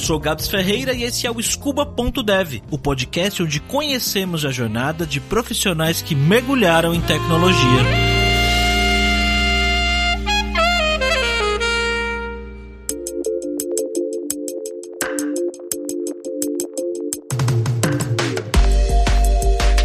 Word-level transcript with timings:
sou 0.00 0.18
Gabs 0.18 0.48
Ferreira 0.48 0.94
e 0.94 1.04
esse 1.04 1.26
é 1.26 1.30
o 1.30 1.40
Scuba.dev, 1.40 2.62
o 2.70 2.78
podcast 2.78 3.42
onde 3.42 3.60
conhecemos 3.60 4.44
a 4.46 4.50
jornada 4.50 5.06
de 5.06 5.20
profissionais 5.20 6.00
que 6.00 6.14
mergulharam 6.14 6.94
em 6.94 7.00
tecnologia. 7.02 7.60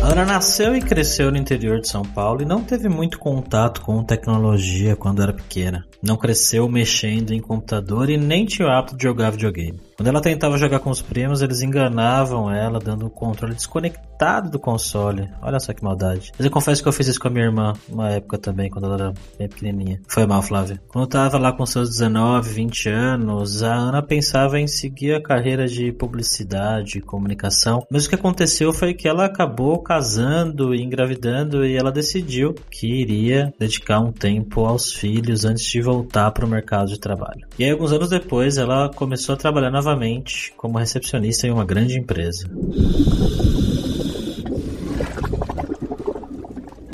Ana 0.02 0.26
nasceu 0.26 0.74
e 0.74 0.80
cresceu 0.80 1.30
no 1.30 1.38
interior 1.38 1.82
de 1.82 1.90
São 1.90 2.04
Paulo 2.04 2.42
e 2.42 2.46
não 2.46 2.64
teve 2.64 2.88
muito 2.88 3.20
contato 3.20 3.82
com 3.82 4.02
tecnologia 4.02 4.96
quando 4.96 5.22
era 5.22 5.34
pequena. 5.34 5.86
Não 6.02 6.16
cresceu 6.16 6.70
mexendo 6.70 7.34
em 7.34 7.42
computador 7.42 8.10
e 8.10 8.16
nem 8.16 8.46
tinha 8.46 8.66
o 8.66 8.72
hábito 8.72 8.96
de 8.96 9.04
jogar 9.04 9.32
videogame. 9.32 9.85
Quando 9.96 10.08
ela 10.10 10.22
tentava 10.22 10.58
jogar 10.58 10.80
com 10.80 10.90
os 10.90 11.02
primos, 11.02 11.42
eles 11.42 11.62
enganavam 11.62 12.52
ela, 12.52 12.80
dando 12.80 13.06
o 13.06 13.10
controle 13.10 13.56
desconectado 13.56 14.50
do 14.50 14.60
console. 14.60 15.30
Olha 15.42 15.60
só 15.60 15.74
que 15.74 15.84
maldade. 15.84 16.32
Mas 16.38 16.46
eu 16.46 16.52
confesso 16.52 16.82
que 16.82 16.90
eu 16.90 16.94
fiz 16.94 17.08
isso 17.08 17.20
com 17.20 17.30
a 17.30 17.32
minha 17.32 17.46
irmã, 17.46 17.74
uma 17.90 18.10
época 18.10 18.38
também, 18.38 18.70
quando 18.70 18.86
ela 18.86 18.96
era 18.96 19.14
bem 19.38 19.48
pequenininha. 19.48 20.02
Foi 20.08 20.26
mal, 20.26 20.42
Flávia. 20.42 20.82
Quando 20.90 21.06
eu 21.06 21.10
tava 21.10 21.38
lá 21.38 21.54
com 21.54 21.66
seus 21.66 21.90
19, 21.92 22.50
20 22.50 22.90
anos, 22.90 23.64
a 23.64 23.74
Ana 23.74 24.02
pensava 24.02 24.60
em 24.60 24.68
seguir 24.68 25.16
a 25.16 25.22
carreira 25.22 25.66
de 25.66 25.92
publicidade 25.94 27.00
comunicação. 27.02 27.86
Mas 27.90 28.06
o 28.06 28.10
que 28.10 28.16
aconteceu 28.16 28.74
foi 28.74 28.94
que 28.94 29.08
ela 29.08 29.26
acabou 29.26 29.82
casando 29.82 30.76
e 30.76 30.84
engravidando 30.84 31.66
e 31.66 31.78
ela 31.78 31.92
decidiu 31.92 32.54
que 32.70 32.88
iria 32.88 33.54
dedicar 33.58 34.00
um 34.00 34.12
tempo 34.12 34.66
aos 34.66 34.92
filhos 34.92 35.46
antes 35.46 35.64
de 35.64 35.82
voltar 35.82 36.32
para 36.32 36.46
o 36.46 36.50
mercado 36.50 36.90
de 36.90 37.00
trabalho. 37.00 37.48
E 37.58 37.64
aí, 37.64 37.72
alguns 37.72 37.94
anos 37.94 38.10
depois, 38.10 38.58
ela 38.58 38.90
começou 38.94 39.34
a 39.34 39.38
trabalhar 39.38 39.72
na 39.72 39.85
novamente 39.86 40.52
como 40.58 40.80
recepcionista 40.80 41.46
em 41.46 41.52
uma 41.52 41.64
grande 41.64 41.96
empresa. 41.96 42.50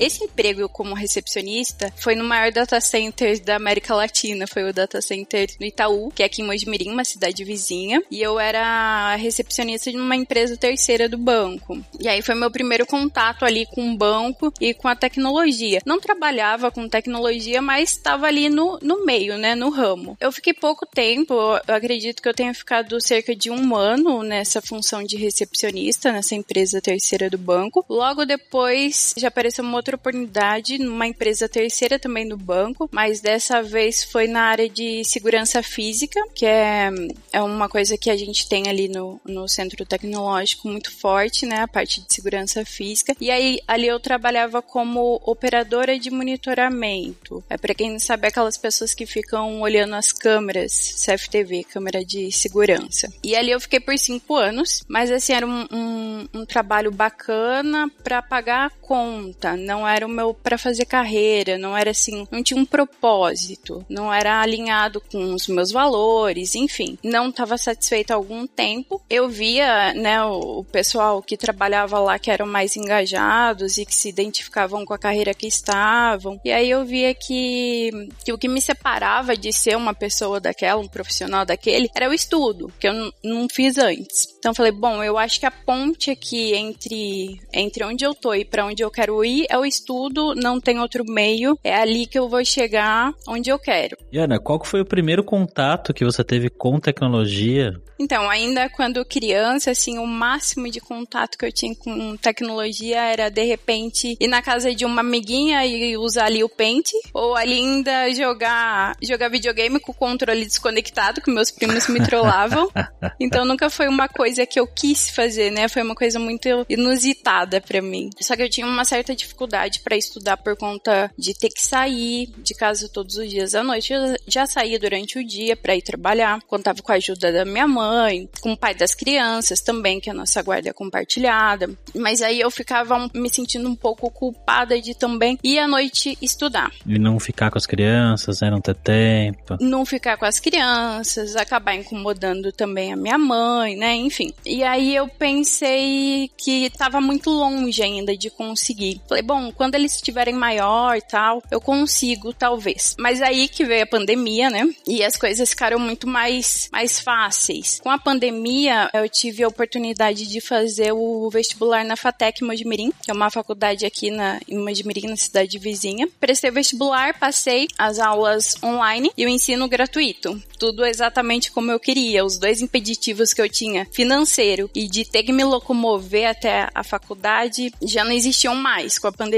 Esse 0.01 0.23
emprego 0.23 0.67
como 0.67 0.95
recepcionista 0.95 1.93
foi 1.95 2.15
no 2.15 2.23
maior 2.23 2.51
data 2.51 2.81
center 2.81 3.39
da 3.39 3.57
América 3.57 3.93
Latina, 3.93 4.47
foi 4.47 4.63
o 4.63 4.73
data 4.73 4.99
center 4.99 5.47
no 5.59 5.65
Itaú, 5.67 6.09
que 6.09 6.23
é 6.23 6.25
aqui 6.25 6.41
em 6.41 6.45
Mojimirim, 6.45 6.89
uma 6.89 7.05
cidade 7.05 7.43
vizinha, 7.43 8.01
e 8.09 8.19
eu 8.19 8.39
era 8.39 9.15
recepcionista 9.17 9.91
de 9.91 9.97
uma 9.97 10.15
empresa 10.15 10.57
terceira 10.57 11.07
do 11.07 11.19
banco. 11.19 11.79
E 11.99 12.07
aí 12.07 12.23
foi 12.23 12.33
meu 12.33 12.49
primeiro 12.49 12.83
contato 12.83 13.45
ali 13.45 13.67
com 13.67 13.91
o 13.91 13.95
banco 13.95 14.51
e 14.59 14.73
com 14.73 14.87
a 14.87 14.95
tecnologia. 14.95 15.83
Não 15.85 15.99
trabalhava 15.99 16.71
com 16.71 16.89
tecnologia, 16.89 17.61
mas 17.61 17.91
estava 17.91 18.25
ali 18.25 18.49
no, 18.49 18.79
no 18.81 19.05
meio, 19.05 19.37
né, 19.37 19.53
no 19.53 19.69
ramo. 19.69 20.17
Eu 20.19 20.31
fiquei 20.31 20.51
pouco 20.53 20.83
tempo, 20.83 21.31
eu 21.67 21.75
acredito 21.75 22.23
que 22.23 22.27
eu 22.27 22.33
tenha 22.33 22.55
ficado 22.55 22.99
cerca 22.99 23.35
de 23.35 23.51
um 23.51 23.75
ano 23.75 24.23
nessa 24.23 24.63
função 24.63 25.03
de 25.03 25.15
recepcionista, 25.15 26.11
nessa 26.11 26.33
empresa 26.33 26.81
terceira 26.81 27.29
do 27.29 27.37
banco. 27.37 27.85
Logo 27.87 28.25
depois 28.25 29.13
já 29.15 29.27
apareceu 29.27 29.63
uma 29.63 29.77
outra 29.77 29.90
outra 29.91 29.95
oportunidade 29.95 30.77
numa 30.77 31.07
empresa 31.07 31.47
terceira 31.47 31.99
também 31.99 32.27
do 32.27 32.37
banco, 32.37 32.89
mas 32.91 33.21
dessa 33.21 33.61
vez 33.61 34.03
foi 34.03 34.27
na 34.27 34.43
área 34.43 34.69
de 34.69 35.03
segurança 35.03 35.61
física, 35.61 36.19
que 36.33 36.45
é, 36.45 36.89
é 37.31 37.41
uma 37.41 37.67
coisa 37.67 37.97
que 37.97 38.09
a 38.09 38.17
gente 38.17 38.47
tem 38.47 38.67
ali 38.67 38.87
no, 38.87 39.19
no 39.25 39.47
centro 39.47 39.85
tecnológico 39.85 40.67
muito 40.67 40.91
forte, 40.91 41.45
né? 41.45 41.61
A 41.61 41.67
parte 41.67 42.01
de 42.01 42.13
segurança 42.13 42.63
física. 42.65 43.15
E 43.19 43.29
aí 43.29 43.59
ali 43.67 43.87
eu 43.87 43.99
trabalhava 43.99 44.61
como 44.61 45.21
operadora 45.25 45.97
de 45.99 46.09
monitoramento. 46.09 47.43
É 47.49 47.57
para 47.57 47.73
quem 47.73 47.91
não 47.91 47.99
sabe, 47.99 48.27
aquelas 48.27 48.57
pessoas 48.57 48.93
que 48.93 49.05
ficam 49.05 49.61
olhando 49.61 49.95
as 49.95 50.11
câmeras, 50.11 51.05
CFTV, 51.05 51.65
câmera 51.65 52.03
de 52.05 52.31
segurança. 52.31 53.11
E 53.23 53.35
ali 53.35 53.51
eu 53.51 53.59
fiquei 53.59 53.79
por 53.79 53.97
cinco 53.97 54.35
anos, 54.35 54.83
mas 54.87 55.11
assim, 55.11 55.33
era 55.33 55.45
um, 55.45 55.65
um, 55.71 56.27
um 56.33 56.45
trabalho 56.45 56.91
bacana 56.91 57.89
para 58.03 58.21
pagar 58.21 58.67
a 58.67 58.69
conta, 58.69 59.55
não 59.55 59.80
não 59.81 59.87
era 59.87 60.05
o 60.05 60.09
meu 60.09 60.33
para 60.33 60.59
fazer 60.59 60.85
carreira, 60.85 61.57
não 61.57 61.75
era 61.75 61.89
assim, 61.89 62.27
não 62.31 62.43
tinha 62.43 62.59
um 62.59 62.65
propósito, 62.65 63.83
não 63.89 64.13
era 64.13 64.39
alinhado 64.39 65.01
com 65.01 65.33
os 65.33 65.47
meus 65.47 65.71
valores, 65.71 66.53
enfim, 66.53 66.97
não 67.03 67.29
estava 67.29 67.57
satisfeita 67.57 68.13
há 68.13 68.15
algum 68.15 68.45
tempo. 68.45 69.01
Eu 69.09 69.27
via, 69.27 69.93
né, 69.95 70.23
o, 70.23 70.63
pessoal 70.63 71.21
que 71.21 71.35
trabalhava 71.35 71.99
lá 71.99 72.19
que 72.19 72.29
eram 72.29 72.45
mais 72.45 72.75
engajados 72.75 73.77
e 73.77 73.85
que 73.85 73.95
se 73.95 74.09
identificavam 74.09 74.85
com 74.85 74.93
a 74.93 74.99
carreira 74.99 75.33
que 75.33 75.47
estavam. 75.47 76.39
E 76.45 76.51
aí 76.51 76.69
eu 76.69 76.85
via 76.85 77.13
que, 77.15 77.89
que 78.23 78.31
o 78.31 78.37
que 78.37 78.47
me 78.47 78.61
separava 78.61 79.35
de 79.35 79.51
ser 79.51 79.75
uma 79.75 79.93
pessoa 79.93 80.39
daquela, 80.39 80.79
um 80.79 80.87
profissional 80.87 81.43
daquele, 81.43 81.89
era 81.95 82.09
o 82.09 82.13
estudo, 82.13 82.71
que 82.79 82.87
eu 82.87 83.11
não 83.23 83.47
fiz 83.49 83.77
antes. 83.79 84.27
Então 84.37 84.53
falei, 84.53 84.71
bom, 84.71 85.03
eu 85.03 85.17
acho 85.17 85.39
que 85.39 85.45
a 85.45 85.51
ponte 85.51 86.11
aqui 86.11 86.53
entre 86.53 87.41
entre 87.51 87.83
onde 87.83 88.05
eu 88.05 88.13
tô 88.13 88.33
e 88.33 88.45
para 88.45 88.65
onde 88.65 88.83
eu 88.83 88.91
quero 88.91 89.23
ir 89.25 89.47
é 89.49 89.57
o 89.61 89.65
estudo, 89.65 90.33
não 90.35 90.59
tem 90.59 90.79
outro 90.79 91.03
meio, 91.07 91.57
é 91.63 91.73
ali 91.73 92.05
que 92.05 92.17
eu 92.17 92.27
vou 92.27 92.43
chegar 92.43 93.13
onde 93.27 93.49
eu 93.49 93.59
quero. 93.59 93.97
E 94.11 94.17
Ana, 94.17 94.39
qual 94.39 94.63
foi 94.63 94.81
o 94.81 94.85
primeiro 94.85 95.23
contato 95.23 95.93
que 95.93 96.03
você 96.03 96.23
teve 96.23 96.49
com 96.49 96.79
tecnologia? 96.79 97.79
Então, 97.99 98.27
ainda 98.27 98.67
quando 98.67 99.05
criança, 99.05 99.69
assim, 99.69 99.99
o 99.99 100.07
máximo 100.07 100.69
de 100.71 100.79
contato 100.79 101.37
que 101.37 101.45
eu 101.45 101.51
tinha 101.51 101.75
com 101.75 102.17
tecnologia 102.17 102.99
era, 102.99 103.29
de 103.29 103.43
repente, 103.43 104.17
ir 104.19 104.27
na 104.27 104.41
casa 104.41 104.73
de 104.73 104.83
uma 104.85 105.01
amiguinha 105.01 105.63
e 105.65 105.95
usar 105.95 106.25
ali 106.25 106.43
o 106.43 106.49
pente, 106.49 106.93
ou 107.13 107.35
ali 107.35 107.53
ainda 107.53 108.11
jogar, 108.11 108.95
jogar 109.03 109.29
videogame 109.29 109.79
com 109.79 109.91
o 109.91 109.95
controle 109.95 110.45
desconectado, 110.45 111.21
que 111.21 111.29
meus 111.29 111.51
primos 111.51 111.87
me 111.87 112.01
trollavam. 112.03 112.71
então, 113.19 113.45
nunca 113.45 113.69
foi 113.69 113.87
uma 113.87 114.07
coisa 114.07 114.47
que 114.47 114.59
eu 114.59 114.65
quis 114.65 115.11
fazer, 115.11 115.51
né? 115.51 115.67
Foi 115.67 115.83
uma 115.83 115.95
coisa 115.95 116.17
muito 116.17 116.47
inusitada 116.67 117.61
para 117.61 117.83
mim. 117.83 118.09
Só 118.19 118.35
que 118.35 118.41
eu 118.41 118.49
tinha 118.49 118.65
uma 118.65 118.83
certa 118.83 119.15
dificuldade 119.15 119.50
para 119.83 119.95
estudar 119.95 120.37
por 120.37 120.55
conta 120.55 121.11
de 121.17 121.33
ter 121.33 121.49
que 121.49 121.65
sair 121.65 122.27
de 122.37 122.53
casa 122.53 122.89
todos 122.89 123.15
os 123.15 123.29
dias 123.29 123.55
à 123.55 123.63
noite. 123.63 123.93
Eu 123.93 124.15
já 124.27 124.45
saía 124.45 124.79
durante 124.79 125.19
o 125.19 125.25
dia 125.25 125.55
para 125.55 125.75
ir 125.75 125.81
trabalhar, 125.81 126.41
contava 126.47 126.81
com 126.81 126.91
a 126.91 126.95
ajuda 126.95 127.31
da 127.31 127.45
minha 127.45 127.67
mãe 127.67 127.81
mãe, 127.81 128.29
com 128.41 128.53
o 128.53 128.57
pai 128.57 128.75
das 128.75 128.93
crianças 128.93 129.61
também, 129.61 129.99
que 129.99 130.09
a 130.09 130.13
nossa 130.13 130.41
guarda 130.41 130.69
é 130.69 130.73
compartilhada. 130.73 131.69
Mas 131.95 132.21
aí 132.21 132.39
eu 132.39 132.51
ficava 132.51 133.09
me 133.13 133.29
sentindo 133.29 133.67
um 133.67 133.75
pouco 133.75 134.09
culpada 134.11 134.79
de 134.79 134.93
também 134.93 135.39
ir 135.43 135.57
à 135.59 135.67
noite 135.67 136.17
estudar. 136.21 136.71
E 136.85 136.99
não 136.99 137.19
ficar 137.19 137.49
com 137.49 137.57
as 137.57 137.65
crianças, 137.65 138.41
né? 138.41 138.49
Não 138.49 138.61
ter 138.61 138.75
tempo. 138.75 139.57
Não 139.59 139.85
ficar 139.85 140.17
com 140.17 140.25
as 140.25 140.39
crianças, 140.39 141.35
acabar 141.35 141.75
incomodando 141.75 142.51
também 142.51 142.93
a 142.93 142.95
minha 142.95 143.17
mãe, 143.17 143.75
né? 143.75 143.95
Enfim. 143.95 144.31
E 144.45 144.63
aí 144.63 144.95
eu 144.95 145.07
pensei 145.07 146.29
que 146.37 146.65
estava 146.65 147.01
muito 147.01 147.29
longe 147.29 147.81
ainda 147.81 148.15
de 148.15 148.29
conseguir. 148.29 149.01
Falei, 149.07 149.23
bom, 149.23 149.40
quando 149.55 149.75
eles 149.75 149.95
estiverem 149.95 150.35
maior 150.35 150.97
e 150.97 151.01
tal, 151.01 151.41
eu 151.49 151.61
consigo, 151.61 152.33
talvez. 152.33 152.95
Mas 152.99 153.21
aí 153.21 153.47
que 153.47 153.63
veio 153.63 153.83
a 153.83 153.87
pandemia, 153.87 154.49
né? 154.49 154.69
E 154.85 155.03
as 155.03 155.15
coisas 155.15 155.49
ficaram 155.49 155.79
muito 155.79 156.07
mais, 156.07 156.67
mais 156.71 156.99
fáceis. 156.99 157.79
Com 157.81 157.89
a 157.89 157.97
pandemia, 157.97 158.89
eu 158.93 159.07
tive 159.07 159.43
a 159.43 159.47
oportunidade 159.47 160.27
de 160.27 160.41
fazer 160.41 160.91
o 160.91 161.29
vestibular 161.29 161.85
na 161.85 161.95
FATEC 161.95 162.43
Mojimirim, 162.43 162.91
que 163.01 163.09
é 163.09 163.13
uma 163.13 163.29
faculdade 163.29 163.85
aqui 163.85 164.11
na, 164.11 164.39
em 164.47 164.57
Mojimirim, 164.57 165.07
na 165.07 165.15
cidade 165.15 165.57
vizinha. 165.57 166.07
Prestei 166.19 166.49
o 166.49 166.53
vestibular, 166.53 167.17
passei 167.17 167.67
as 167.77 167.99
aulas 167.99 168.55
online 168.63 169.11
e 169.17 169.25
o 169.25 169.29
ensino 169.29 169.67
gratuito. 169.67 170.41
Tudo 170.59 170.85
exatamente 170.85 171.51
como 171.51 171.71
eu 171.71 171.79
queria. 171.79 172.25
Os 172.25 172.37
dois 172.37 172.61
impeditivos 172.61 173.33
que 173.33 173.41
eu 173.41 173.49
tinha, 173.49 173.87
financeiro 173.91 174.69
e 174.75 174.87
de 174.87 175.05
ter 175.05 175.23
que 175.23 175.31
me 175.31 175.43
locomover 175.43 176.29
até 176.29 176.67
a 176.73 176.83
faculdade, 176.83 177.73
já 177.81 178.03
não 178.03 178.11
existiam 178.11 178.55
mais. 178.55 178.99
Com 178.99 179.07
a 179.07 179.11
pandemia, 179.11 179.30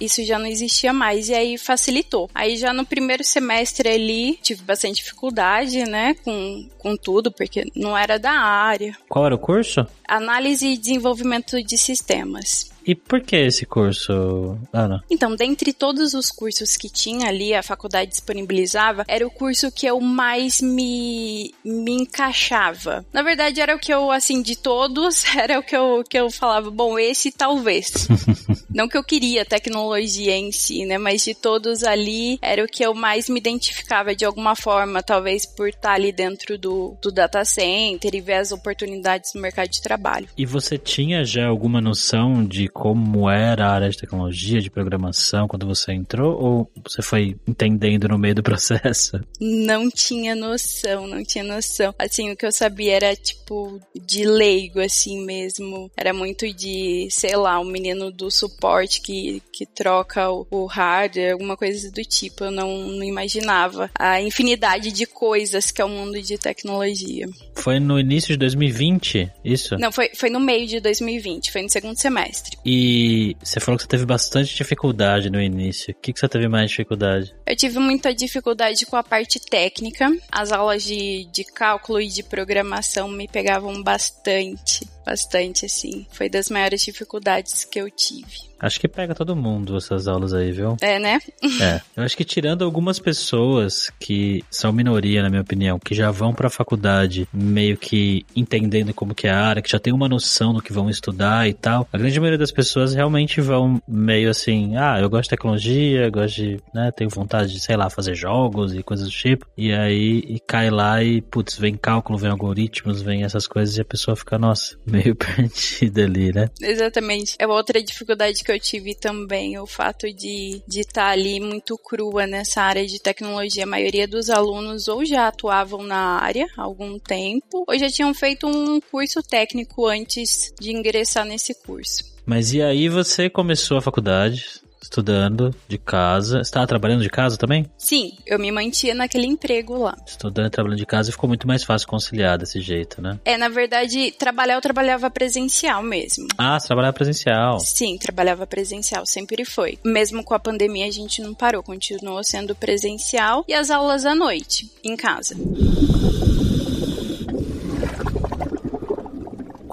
isso 0.00 0.24
já 0.24 0.38
não 0.38 0.46
existia 0.46 0.92
mais 0.92 1.28
e 1.28 1.34
aí 1.34 1.58
facilitou. 1.58 2.30
Aí 2.34 2.56
já 2.56 2.72
no 2.72 2.84
primeiro 2.84 3.22
semestre 3.22 3.88
ali, 3.88 4.38
tive 4.42 4.62
bastante 4.62 4.96
dificuldade, 4.96 5.84
né, 5.84 6.14
com, 6.24 6.68
com 6.78 6.96
tudo, 6.96 7.30
porque 7.30 7.64
não 7.74 7.96
era 7.96 8.18
da 8.18 8.32
área. 8.32 8.96
Qual 9.08 9.26
era 9.26 9.34
o 9.34 9.38
curso? 9.38 9.86
Análise 10.06 10.66
e 10.66 10.76
desenvolvimento 10.76 11.62
de 11.62 11.76
sistemas. 11.76 12.70
E 12.86 12.94
por 12.94 13.20
que 13.20 13.36
esse 13.36 13.66
curso, 13.66 14.56
Ana? 14.72 15.02
Então, 15.10 15.34
dentre 15.34 15.72
todos 15.72 16.14
os 16.14 16.30
cursos 16.30 16.76
que 16.76 16.88
tinha 16.88 17.28
ali, 17.28 17.52
a 17.52 17.62
faculdade 17.62 18.12
disponibilizava, 18.12 19.04
era 19.08 19.26
o 19.26 19.30
curso 19.30 19.72
que 19.72 19.86
eu 19.86 20.00
mais 20.00 20.60
me, 20.60 21.52
me 21.64 21.92
encaixava. 21.92 23.04
Na 23.12 23.22
verdade, 23.22 23.60
era 23.60 23.74
o 23.74 23.78
que 23.78 23.92
eu, 23.92 24.12
assim, 24.12 24.40
de 24.40 24.56
todos, 24.56 25.24
era 25.36 25.58
o 25.58 25.62
que 25.62 25.76
eu, 25.76 26.04
que 26.08 26.16
eu 26.18 26.30
falava, 26.30 26.70
bom, 26.70 26.96
esse 26.96 27.32
talvez. 27.32 28.06
Não 28.76 28.86
que 28.86 28.98
eu 28.98 29.02
queria 29.02 29.42
tecnologia 29.42 30.36
em 30.36 30.52
si, 30.52 30.84
né? 30.84 30.98
Mas 30.98 31.24
de 31.24 31.34
todos 31.34 31.82
ali, 31.82 32.38
era 32.42 32.62
o 32.62 32.68
que 32.68 32.84
eu 32.84 32.92
mais 32.92 33.26
me 33.26 33.40
identificava 33.40 34.14
de 34.14 34.22
alguma 34.22 34.54
forma, 34.54 35.02
talvez 35.02 35.46
por 35.46 35.70
estar 35.70 35.92
ali 35.92 36.12
dentro 36.12 36.58
do, 36.58 36.94
do 37.00 37.10
data 37.10 37.42
center 37.42 38.14
e 38.14 38.20
ver 38.20 38.34
as 38.34 38.52
oportunidades 38.52 39.32
no 39.34 39.40
mercado 39.40 39.70
de 39.70 39.80
trabalho. 39.80 40.28
E 40.36 40.44
você 40.44 40.76
tinha 40.76 41.24
já 41.24 41.46
alguma 41.46 41.80
noção 41.80 42.44
de 42.44 42.68
como 42.76 43.30
era 43.30 43.68
a 43.68 43.72
área 43.72 43.88
de 43.88 43.96
tecnologia, 43.96 44.60
de 44.60 44.70
programação, 44.70 45.48
quando 45.48 45.66
você 45.66 45.92
entrou? 45.92 46.38
Ou 46.38 46.70
você 46.84 47.00
foi 47.00 47.34
entendendo 47.46 48.06
no 48.06 48.18
meio 48.18 48.34
do 48.34 48.42
processo? 48.44 49.18
Não 49.40 49.90
tinha 49.90 50.34
noção, 50.34 51.06
não 51.06 51.24
tinha 51.24 51.42
noção. 51.42 51.94
Assim, 51.98 52.30
o 52.30 52.36
que 52.36 52.44
eu 52.44 52.52
sabia 52.52 52.96
era, 52.96 53.16
tipo, 53.16 53.80
de 53.94 54.26
leigo, 54.26 54.78
assim 54.80 55.24
mesmo. 55.24 55.90
Era 55.96 56.12
muito 56.12 56.52
de, 56.52 57.08
sei 57.10 57.34
lá, 57.34 57.58
o 57.58 57.62
um 57.62 57.70
menino 57.70 58.12
do 58.12 58.30
suporte 58.30 59.00
que, 59.00 59.42
que 59.50 59.64
troca 59.64 60.30
o, 60.30 60.46
o 60.50 60.66
hardware, 60.66 61.32
alguma 61.32 61.56
coisa 61.56 61.90
do 61.90 62.02
tipo. 62.02 62.44
Eu 62.44 62.50
não, 62.50 62.76
não 62.88 63.04
imaginava 63.04 63.90
a 63.98 64.20
infinidade 64.20 64.92
de 64.92 65.06
coisas 65.06 65.70
que 65.70 65.80
é 65.80 65.84
o 65.84 65.88
mundo 65.88 66.20
de 66.20 66.36
tecnologia. 66.36 67.26
Foi 67.54 67.80
no 67.80 67.98
início 67.98 68.28
de 68.28 68.36
2020, 68.36 69.30
isso? 69.42 69.78
Não, 69.78 69.90
foi, 69.90 70.10
foi 70.14 70.28
no 70.28 70.40
meio 70.40 70.66
de 70.66 70.78
2020, 70.78 71.50
foi 71.50 71.62
no 71.62 71.70
segundo 71.70 71.96
semestre. 71.96 72.58
E 72.68 73.36
você 73.40 73.60
falou 73.60 73.76
que 73.76 73.84
você 73.84 73.88
teve 73.88 74.04
bastante 74.04 74.56
dificuldade 74.56 75.30
no 75.30 75.40
início. 75.40 75.94
O 75.94 76.00
que, 76.00 76.12
que 76.12 76.18
você 76.18 76.28
teve 76.28 76.48
mais 76.48 76.68
dificuldade? 76.68 77.32
Eu 77.46 77.54
tive 77.54 77.78
muita 77.78 78.12
dificuldade 78.12 78.84
com 78.84 78.96
a 78.96 79.04
parte 79.04 79.38
técnica. 79.38 80.10
As 80.32 80.50
aulas 80.50 80.82
de, 80.82 81.26
de 81.30 81.44
cálculo 81.44 82.00
e 82.00 82.08
de 82.08 82.24
programação 82.24 83.08
me 83.08 83.28
pegavam 83.28 83.80
bastante. 83.84 84.95
Bastante, 85.06 85.64
assim. 85.64 86.04
Foi 86.10 86.28
das 86.28 86.50
maiores 86.50 86.80
dificuldades 86.80 87.64
que 87.64 87.80
eu 87.80 87.88
tive. 87.88 88.56
Acho 88.58 88.80
que 88.80 88.88
pega 88.88 89.14
todo 89.14 89.36
mundo 89.36 89.76
essas 89.76 90.08
aulas 90.08 90.32
aí, 90.32 90.50
viu? 90.50 90.76
É, 90.80 90.98
né? 90.98 91.20
é. 91.60 91.80
Eu 91.94 92.02
acho 92.02 92.16
que 92.16 92.24
tirando 92.24 92.64
algumas 92.64 92.98
pessoas 92.98 93.90
que 94.00 94.42
são 94.50 94.72
minoria, 94.72 95.22
na 95.22 95.28
minha 95.28 95.42
opinião, 95.42 95.78
que 95.78 95.94
já 95.94 96.10
vão 96.10 96.32
pra 96.32 96.48
faculdade 96.48 97.28
meio 97.32 97.76
que 97.76 98.24
entendendo 98.34 98.94
como 98.94 99.14
que 99.14 99.28
é 99.28 99.30
a 99.30 99.38
área, 99.38 99.62
que 99.62 99.70
já 99.70 99.78
tem 99.78 99.92
uma 99.92 100.08
noção 100.08 100.54
do 100.54 100.62
que 100.62 100.72
vão 100.72 100.88
estudar 100.88 101.46
e 101.48 101.52
tal, 101.52 101.86
a 101.92 101.98
grande 101.98 102.18
maioria 102.18 102.38
das 102.38 102.50
pessoas 102.50 102.94
realmente 102.94 103.40
vão 103.40 103.80
meio 103.86 104.30
assim, 104.30 104.76
ah, 104.76 104.98
eu 105.00 105.10
gosto 105.10 105.24
de 105.24 105.30
tecnologia, 105.30 106.08
gosto 106.10 106.36
de, 106.36 106.60
né, 106.74 106.90
tenho 106.90 107.10
vontade 107.10 107.52
de, 107.52 107.60
sei 107.60 107.76
lá, 107.76 107.90
fazer 107.90 108.14
jogos 108.14 108.74
e 108.74 108.82
coisas 108.82 109.06
do 109.06 109.12
tipo, 109.12 109.46
e 109.56 109.72
aí 109.72 110.24
e 110.26 110.40
cai 110.40 110.70
lá 110.70 111.02
e, 111.02 111.20
putz, 111.20 111.58
vem 111.58 111.76
cálculo, 111.76 112.18
vem 112.18 112.30
algoritmos, 112.30 113.02
vem 113.02 113.22
essas 113.22 113.46
coisas 113.46 113.76
e 113.76 113.80
a 113.82 113.84
pessoa 113.84 114.16
fica, 114.16 114.38
nossa, 114.38 114.76
meio 114.96 115.14
perdida 115.16 116.04
ali, 116.04 116.32
né? 116.32 116.48
Exatamente. 116.60 117.36
É 117.38 117.46
outra 117.46 117.82
dificuldade 117.82 118.42
que 118.42 118.50
eu 118.50 118.58
tive 118.58 118.94
também, 118.94 119.58
o 119.58 119.66
fato 119.66 120.12
de 120.12 120.62
estar 120.66 120.68
de 120.68 120.84
tá 120.86 121.06
ali 121.08 121.40
muito 121.40 121.76
crua 121.78 122.26
nessa 122.26 122.62
área 122.62 122.86
de 122.86 123.00
tecnologia. 123.00 123.64
A 123.64 123.66
maioria 123.66 124.08
dos 124.08 124.30
alunos 124.30 124.88
ou 124.88 125.04
já 125.04 125.28
atuavam 125.28 125.82
na 125.82 126.20
área 126.20 126.46
há 126.56 126.62
algum 126.62 126.98
tempo, 126.98 127.64
ou 127.66 127.78
já 127.78 127.88
tinham 127.88 128.12
feito 128.14 128.46
um 128.46 128.80
curso 128.80 129.22
técnico 129.22 129.86
antes 129.86 130.52
de 130.60 130.72
ingressar 130.72 131.24
nesse 131.24 131.54
curso. 131.62 132.04
Mas 132.24 132.52
e 132.52 132.60
aí 132.60 132.88
você 132.88 133.30
começou 133.30 133.78
a 133.78 133.82
faculdade, 133.82 134.60
estudando 134.86 135.54
de 135.68 135.78
casa. 135.78 136.38
Você 136.38 136.42
estava 136.42 136.66
trabalhando 136.66 137.02
de 137.02 137.10
casa 137.10 137.36
também? 137.36 137.68
Sim, 137.76 138.12
eu 138.26 138.38
me 138.38 138.50
mantinha 138.50 138.94
naquele 138.94 139.26
emprego 139.26 139.78
lá. 139.78 139.96
Estudando 140.06 140.46
e 140.46 140.50
trabalhando 140.50 140.78
de 140.78 140.86
casa 140.86 141.12
ficou 141.12 141.28
muito 141.28 141.46
mais 141.46 141.62
fácil 141.64 141.88
conciliar 141.88 142.38
desse 142.38 142.60
jeito, 142.60 143.02
né? 143.02 143.18
É, 143.24 143.36
na 143.36 143.48
verdade, 143.48 144.12
trabalhar 144.12 144.54
eu 144.54 144.60
trabalhava 144.60 145.10
presencial 145.10 145.82
mesmo. 145.82 146.26
Ah, 146.38 146.58
você 146.58 146.68
trabalhava 146.68 146.94
presencial? 146.94 147.60
Sim, 147.60 147.98
trabalhava 147.98 148.46
presencial, 148.46 149.04
sempre 149.04 149.44
foi. 149.44 149.78
Mesmo 149.84 150.24
com 150.24 150.34
a 150.34 150.38
pandemia 150.38 150.86
a 150.86 150.90
gente 150.90 151.20
não 151.20 151.34
parou, 151.34 151.62
continuou 151.62 152.22
sendo 152.22 152.54
presencial 152.54 153.44
e 153.48 153.54
as 153.54 153.70
aulas 153.70 154.06
à 154.06 154.14
noite, 154.14 154.70
em 154.82 154.96
casa. 154.96 155.36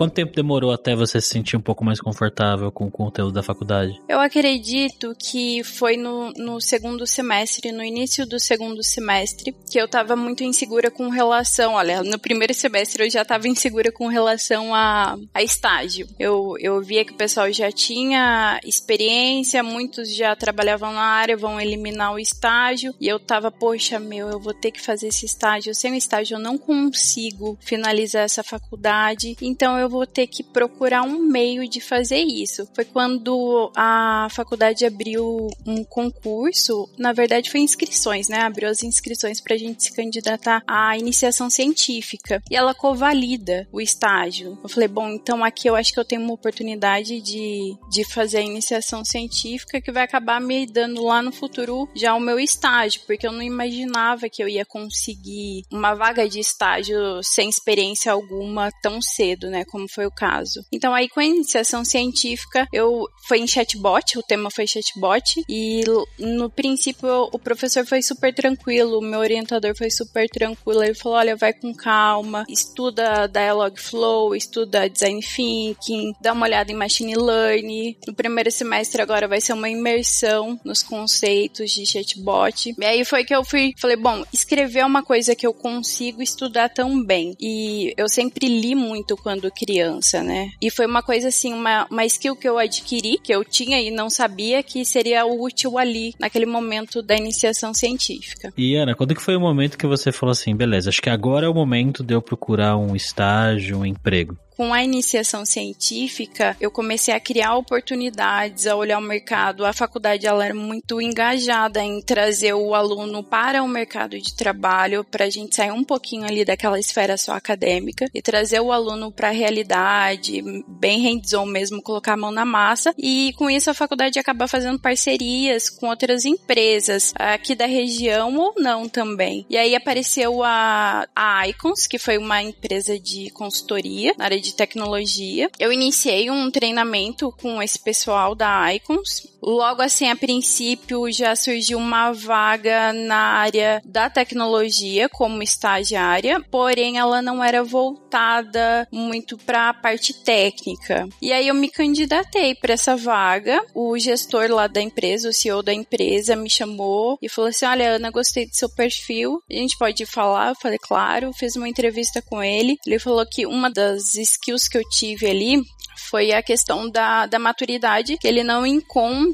Quanto 0.03 0.15
tempo 0.15 0.35
demorou 0.35 0.73
até 0.73 0.93
você 0.93 1.21
se 1.21 1.29
sentir 1.29 1.55
um 1.55 1.61
pouco 1.61 1.85
mais 1.85 2.01
confortável 2.01 2.69
com 2.69 2.87
o 2.87 2.91
conteúdo 2.91 3.31
da 3.31 3.41
faculdade? 3.41 4.01
Eu 4.09 4.19
acredito 4.19 5.15
que 5.17 5.63
foi 5.63 5.95
no, 5.95 6.29
no 6.33 6.59
segundo 6.59 7.07
semestre, 7.07 7.71
no 7.71 7.81
início 7.81 8.25
do 8.25 8.37
segundo 8.37 8.83
semestre, 8.83 9.55
que 9.71 9.79
eu 9.79 9.87
tava 9.87 10.13
muito 10.13 10.43
insegura 10.43 10.91
com 10.91 11.07
relação. 11.07 11.75
Olha, 11.75 12.03
no 12.03 12.19
primeiro 12.19 12.53
semestre 12.53 13.05
eu 13.05 13.09
já 13.09 13.23
tava 13.23 13.47
insegura 13.47 13.93
com 13.93 14.07
relação 14.07 14.75
a, 14.75 15.15
a 15.33 15.41
estágio. 15.41 16.05
Eu, 16.19 16.55
eu 16.59 16.81
via 16.81 17.05
que 17.05 17.13
o 17.13 17.17
pessoal 17.17 17.49
já 17.53 17.71
tinha 17.71 18.59
experiência, 18.65 19.63
muitos 19.63 20.13
já 20.13 20.35
trabalhavam 20.35 20.91
na 20.91 20.99
área, 20.99 21.37
vão 21.37 21.61
eliminar 21.61 22.13
o 22.13 22.19
estágio, 22.19 22.93
e 22.99 23.07
eu 23.07 23.21
tava, 23.21 23.49
poxa, 23.49 24.01
meu, 24.01 24.27
eu 24.27 24.39
vou 24.39 24.53
ter 24.53 24.71
que 24.71 24.81
fazer 24.81 25.07
esse 25.07 25.25
estágio. 25.25 25.73
Sem 25.73 25.93
o 25.93 25.95
estágio 25.95 26.35
eu 26.35 26.41
não 26.41 26.57
consigo 26.57 27.57
finalizar 27.61 28.23
essa 28.23 28.43
faculdade, 28.43 29.37
então 29.41 29.79
eu 29.79 29.92
eu 29.92 29.92
vou 29.93 30.07
ter 30.07 30.25
que 30.25 30.41
procurar 30.41 31.03
um 31.03 31.19
meio 31.19 31.69
de 31.69 31.79
fazer 31.79 32.17
isso. 32.17 32.67
Foi 32.73 32.83
quando 32.83 33.71
a 33.75 34.27
faculdade 34.31 34.85
abriu 34.85 35.47
um 35.65 35.83
concurso, 35.83 36.89
na 36.97 37.13
verdade 37.13 37.51
foi 37.51 37.59
inscrições, 37.59 38.27
né? 38.27 38.39
Abriu 38.39 38.67
as 38.67 38.81
inscrições 38.81 39.39
para 39.39 39.53
a 39.53 39.57
gente 39.57 39.83
se 39.83 39.95
candidatar 39.95 40.63
à 40.67 40.97
iniciação 40.97 41.47
científica 41.47 42.41
e 42.49 42.55
ela 42.55 42.73
covalida 42.73 43.67
o 43.71 43.79
estágio. 43.79 44.57
Eu 44.63 44.69
falei, 44.69 44.87
bom, 44.87 45.09
então 45.09 45.43
aqui 45.43 45.69
eu 45.69 45.75
acho 45.75 45.93
que 45.93 45.99
eu 45.99 46.05
tenho 46.05 46.23
uma 46.23 46.33
oportunidade 46.33 47.21
de, 47.21 47.77
de 47.91 48.03
fazer 48.03 48.37
a 48.37 48.41
iniciação 48.41 49.05
científica 49.05 49.79
que 49.79 49.91
vai 49.91 50.03
acabar 50.03 50.41
me 50.41 50.65
dando 50.65 51.03
lá 51.03 51.21
no 51.21 51.31
futuro 51.31 51.87
já 51.95 52.15
o 52.15 52.19
meu 52.19 52.39
estágio, 52.39 53.01
porque 53.05 53.27
eu 53.27 53.31
não 53.31 53.43
imaginava 53.43 54.27
que 54.27 54.41
eu 54.41 54.49
ia 54.49 54.65
conseguir 54.65 55.65
uma 55.71 55.93
vaga 55.93 56.27
de 56.27 56.39
estágio 56.39 57.21
sem 57.21 57.47
experiência 57.47 58.11
alguma 58.11 58.71
tão 58.81 58.99
cedo, 59.01 59.49
né? 59.49 59.63
Como 59.73 59.89
foi 59.89 60.05
o 60.05 60.11
caso. 60.11 60.63
Então 60.71 60.93
aí 60.93 61.09
com 61.09 61.19
a 61.19 61.25
iniciação 61.25 61.83
científica, 61.83 62.67
eu 62.71 63.07
foi 63.27 63.39
em 63.39 63.47
chatbot, 63.47 64.19
o 64.19 64.21
tema 64.21 64.51
foi 64.51 64.67
chatbot 64.67 65.43
e 65.49 65.83
no 66.19 66.47
princípio 66.47 67.09
o 67.31 67.39
professor 67.39 67.83
foi 67.87 68.03
super 68.03 68.31
tranquilo, 68.31 68.99
o 68.99 69.01
meu 69.01 69.19
orientador 69.19 69.75
foi 69.75 69.89
super 69.89 70.29
tranquilo, 70.29 70.83
ele 70.83 70.93
falou: 70.93 71.17
"Olha, 71.17 71.35
vai 71.35 71.53
com 71.53 71.73
calma, 71.73 72.45
estuda 72.47 73.27
Dialogflow, 73.27 74.35
estuda 74.35 74.87
design 74.87 75.21
thinking, 75.23 76.13
dá 76.21 76.33
uma 76.33 76.45
olhada 76.45 76.71
em 76.71 76.75
machine 76.75 77.15
learning. 77.15 77.97
No 78.05 78.13
primeiro 78.13 78.51
semestre 78.51 79.01
agora 79.01 79.27
vai 79.27 79.41
ser 79.41 79.53
uma 79.53 79.69
imersão 79.69 80.59
nos 80.63 80.83
conceitos 80.83 81.71
de 81.71 81.83
chatbot". 81.83 82.75
E 82.77 82.85
aí 82.85 83.03
foi 83.03 83.23
que 83.25 83.33
eu 83.33 83.43
fui, 83.43 83.73
falei: 83.79 83.95
"Bom, 83.97 84.23
escrever 84.31 84.81
é 84.81 84.85
uma 84.85 85.01
coisa 85.01 85.35
que 85.35 85.47
eu 85.47 85.53
consigo 85.53 86.21
estudar 86.21 86.69
tão 86.69 87.03
bem". 87.03 87.35
E 87.39 87.91
eu 87.97 88.07
sempre 88.07 88.47
li 88.47 88.75
muito 88.75 89.17
quando 89.17 89.49
criança, 89.63 90.21
né? 90.21 90.51
E 90.61 90.69
foi 90.69 90.85
uma 90.85 91.01
coisa 91.01 91.29
assim, 91.29 91.53
uma, 91.53 91.87
uma 91.89 92.05
skill 92.05 92.35
que 92.35 92.47
eu 92.47 92.57
adquiri, 92.57 93.17
que 93.17 93.33
eu 93.33 93.45
tinha 93.45 93.81
e 93.81 93.89
não 93.89 94.09
sabia 94.09 94.61
que 94.61 94.83
seria 94.83 95.25
útil 95.25 95.77
ali, 95.77 96.13
naquele 96.19 96.45
momento 96.45 97.01
da 97.01 97.15
iniciação 97.15 97.73
científica. 97.73 98.53
E 98.57 98.75
Ana, 98.75 98.93
quando 98.93 99.15
que 99.15 99.21
foi 99.21 99.35
o 99.35 99.39
momento 99.39 99.77
que 99.77 99.87
você 99.87 100.11
falou 100.11 100.31
assim, 100.31 100.55
beleza, 100.55 100.89
acho 100.89 101.01
que 101.01 101.09
agora 101.09 101.45
é 101.45 101.49
o 101.49 101.53
momento 101.53 102.03
de 102.03 102.13
eu 102.13 102.21
procurar 102.21 102.75
um 102.75 102.95
estágio, 102.95 103.79
um 103.79 103.85
emprego? 103.85 104.37
Com 104.55 104.73
a 104.73 104.83
iniciação 104.83 105.45
científica, 105.45 106.55
eu 106.59 106.71
comecei 106.71 107.13
a 107.13 107.19
criar 107.19 107.55
oportunidades, 107.55 108.67
a 108.67 108.75
olhar 108.75 108.99
o 108.99 109.01
mercado. 109.01 109.65
A 109.65 109.73
faculdade 109.73 110.27
ela 110.27 110.45
era 110.45 110.53
muito 110.53 111.01
engajada 111.01 111.83
em 111.83 112.01
trazer 112.01 112.53
o 112.53 112.75
aluno 112.75 113.23
para 113.23 113.63
o 113.63 113.67
mercado 113.67 114.19
de 114.19 114.35
trabalho, 114.35 115.03
para 115.03 115.25
a 115.25 115.29
gente 115.29 115.55
sair 115.55 115.71
um 115.71 115.83
pouquinho 115.83 116.25
ali 116.25 116.45
daquela 116.45 116.79
esfera 116.79 117.17
só 117.17 117.33
acadêmica 117.33 118.07
e 118.13 118.21
trazer 118.21 118.59
o 118.59 118.71
aluno 118.71 119.11
para 119.11 119.29
a 119.29 119.31
realidade, 119.31 120.41
bem 120.67 121.01
hands-on 121.01 121.45
mesmo, 121.45 121.81
colocar 121.81 122.13
a 122.13 122.17
mão 122.17 122.31
na 122.31 122.45
massa. 122.45 122.93
E 122.97 123.33
com 123.37 123.49
isso 123.49 123.69
a 123.69 123.73
faculdade 123.73 124.19
acaba 124.19 124.47
fazendo 124.47 124.79
parcerias 124.79 125.69
com 125.69 125.87
outras 125.87 126.25
empresas 126.25 127.13
aqui 127.15 127.55
da 127.55 127.65
região 127.65 128.35
ou 128.37 128.53
não 128.57 128.87
também. 128.87 129.45
E 129.49 129.57
aí 129.57 129.75
apareceu 129.75 130.43
a, 130.43 131.07
a 131.15 131.47
Icons, 131.47 131.87
que 131.87 131.97
foi 131.97 132.17
uma 132.17 132.41
empresa 132.41 132.99
de 132.99 133.29
consultoria 133.31 134.13
na 134.17 134.25
área 134.25 134.42
de 134.43 134.53
tecnologia. 134.53 135.49
Eu 135.57 135.71
iniciei 135.71 136.29
um 136.29 136.51
treinamento 136.51 137.31
com 137.41 137.61
esse 137.61 137.79
pessoal 137.79 138.35
da 138.35 138.73
Icons. 138.73 139.32
Logo 139.45 139.81
assim, 139.81 140.09
a 140.09 140.15
princípio, 140.15 141.11
já 141.11 141.35
surgiu 141.35 141.77
uma 141.77 142.13
vaga 142.13 142.93
na 142.93 143.17
área 143.17 143.81
da 143.83 144.09
tecnologia 144.09 145.09
como 145.09 145.43
estagiária, 145.43 146.39
porém 146.49 146.97
ela 146.97 147.21
não 147.21 147.43
era 147.43 147.61
voltada 147.61 148.87
muito 148.89 149.37
para 149.37 149.69
a 149.69 149.73
parte 149.73 150.13
técnica. 150.23 151.07
E 151.21 151.33
aí 151.33 151.49
eu 151.49 151.55
me 151.55 151.69
candidatei 151.69 152.55
para 152.55 152.73
essa 152.73 152.95
vaga. 152.95 153.61
O 153.75 153.97
gestor 153.99 154.49
lá 154.49 154.67
da 154.67 154.81
empresa, 154.81 155.29
o 155.29 155.33
CEO 155.33 155.61
da 155.61 155.73
empresa, 155.73 156.37
me 156.37 156.49
chamou 156.49 157.17
e 157.21 157.27
falou 157.27 157.49
assim: 157.49 157.65
Olha, 157.65 157.95
Ana, 157.95 158.11
gostei 158.11 158.45
do 158.45 158.55
seu 158.55 158.69
perfil. 158.69 159.41
A 159.51 159.55
gente 159.55 159.77
pode 159.77 160.05
falar? 160.05 160.49
Eu 160.49 160.55
falei, 160.55 160.77
claro. 160.81 161.33
Fiz 161.33 161.57
uma 161.57 161.67
entrevista 161.67 162.21
com 162.21 162.41
ele. 162.41 162.77
Ele 162.85 162.97
falou 162.97 163.25
que 163.25 163.45
uma 163.45 163.69
das 163.69 164.15
skills 164.15 164.69
que 164.69 164.77
eu 164.77 164.83
tive 164.89 165.27
ali 165.27 165.61
foi 166.09 166.31
a 166.31 166.43
questão 166.43 166.89
da, 166.89 167.25
da 167.25 167.39
maturidade, 167.39 168.17
que 168.17 168.27
ele 168.27 168.43
não 168.43 168.65
encontra 168.65 169.32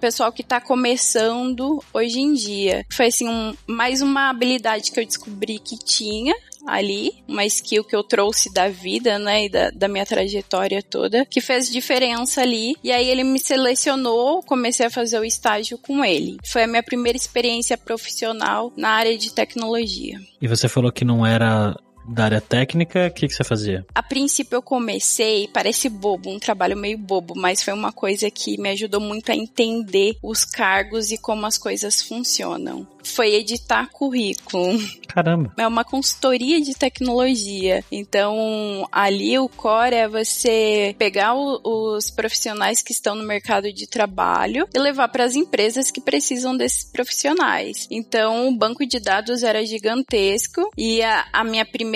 pessoal 0.00 0.32
que 0.32 0.42
está 0.42 0.60
começando 0.60 1.82
hoje 1.92 2.20
em 2.20 2.32
dia. 2.32 2.84
Foi 2.90 3.06
assim, 3.06 3.28
um, 3.28 3.54
mais 3.66 4.02
uma 4.02 4.30
habilidade 4.30 4.90
que 4.90 5.00
eu 5.00 5.06
descobri 5.06 5.58
que 5.58 5.78
tinha 5.78 6.34
ali, 6.66 7.12
uma 7.28 7.44
skill 7.44 7.84
que 7.84 7.94
eu 7.94 8.02
trouxe 8.02 8.52
da 8.52 8.68
vida, 8.68 9.18
né, 9.18 9.44
e 9.44 9.48
da, 9.48 9.70
da 9.70 9.88
minha 9.88 10.04
trajetória 10.04 10.82
toda, 10.82 11.24
que 11.24 11.40
fez 11.40 11.70
diferença 11.70 12.42
ali. 12.42 12.74
E 12.82 12.90
aí 12.90 13.08
ele 13.08 13.22
me 13.22 13.38
selecionou, 13.38 14.42
comecei 14.42 14.86
a 14.86 14.90
fazer 14.90 15.18
o 15.18 15.24
estágio 15.24 15.78
com 15.78 16.04
ele. 16.04 16.38
Foi 16.44 16.64
a 16.64 16.66
minha 16.66 16.82
primeira 16.82 17.16
experiência 17.16 17.78
profissional 17.78 18.72
na 18.76 18.90
área 18.90 19.16
de 19.16 19.32
tecnologia. 19.32 20.18
E 20.40 20.48
você 20.48 20.68
falou 20.68 20.90
que 20.90 21.04
não 21.04 21.24
era 21.24 21.74
da 22.08 22.24
área 22.24 22.40
técnica, 22.40 23.06
o 23.06 23.10
que, 23.10 23.28
que 23.28 23.34
você 23.34 23.44
fazia? 23.44 23.86
A 23.94 24.02
princípio 24.02 24.56
eu 24.56 24.62
comecei, 24.62 25.48
parece 25.48 25.88
bobo, 25.88 26.30
um 26.30 26.38
trabalho 26.38 26.76
meio 26.76 26.98
bobo, 26.98 27.34
mas 27.36 27.62
foi 27.62 27.72
uma 27.72 27.92
coisa 27.92 28.30
que 28.30 28.60
me 28.60 28.70
ajudou 28.70 29.00
muito 29.00 29.30
a 29.30 29.36
entender 29.36 30.16
os 30.22 30.44
cargos 30.44 31.10
e 31.10 31.18
como 31.18 31.46
as 31.46 31.58
coisas 31.58 32.02
funcionam 32.02 32.86
foi 33.06 33.34
editar 33.34 33.88
currículo. 33.90 34.78
Caramba. 35.08 35.52
É 35.56 35.66
uma 35.66 35.84
consultoria 35.84 36.60
de 36.60 36.74
tecnologia. 36.74 37.84
Então, 37.90 38.86
ali 38.90 39.38
o 39.38 39.48
core 39.48 39.94
é 39.94 40.08
você 40.08 40.94
pegar 40.98 41.34
o, 41.34 41.60
os 41.64 42.10
profissionais 42.10 42.82
que 42.82 42.92
estão 42.92 43.14
no 43.14 43.24
mercado 43.24 43.72
de 43.72 43.86
trabalho 43.86 44.68
e 44.74 44.78
levar 44.78 45.08
para 45.08 45.24
as 45.24 45.36
empresas 45.36 45.90
que 45.90 46.00
precisam 46.00 46.56
desses 46.56 46.84
profissionais. 46.84 47.86
Então, 47.90 48.48
o 48.48 48.56
banco 48.56 48.84
de 48.84 49.00
dados 49.00 49.42
era 49.42 49.64
gigantesco 49.64 50.70
e 50.76 51.02
a, 51.02 51.26
a 51.32 51.44
minha 51.44 51.64
primeira 51.64 51.95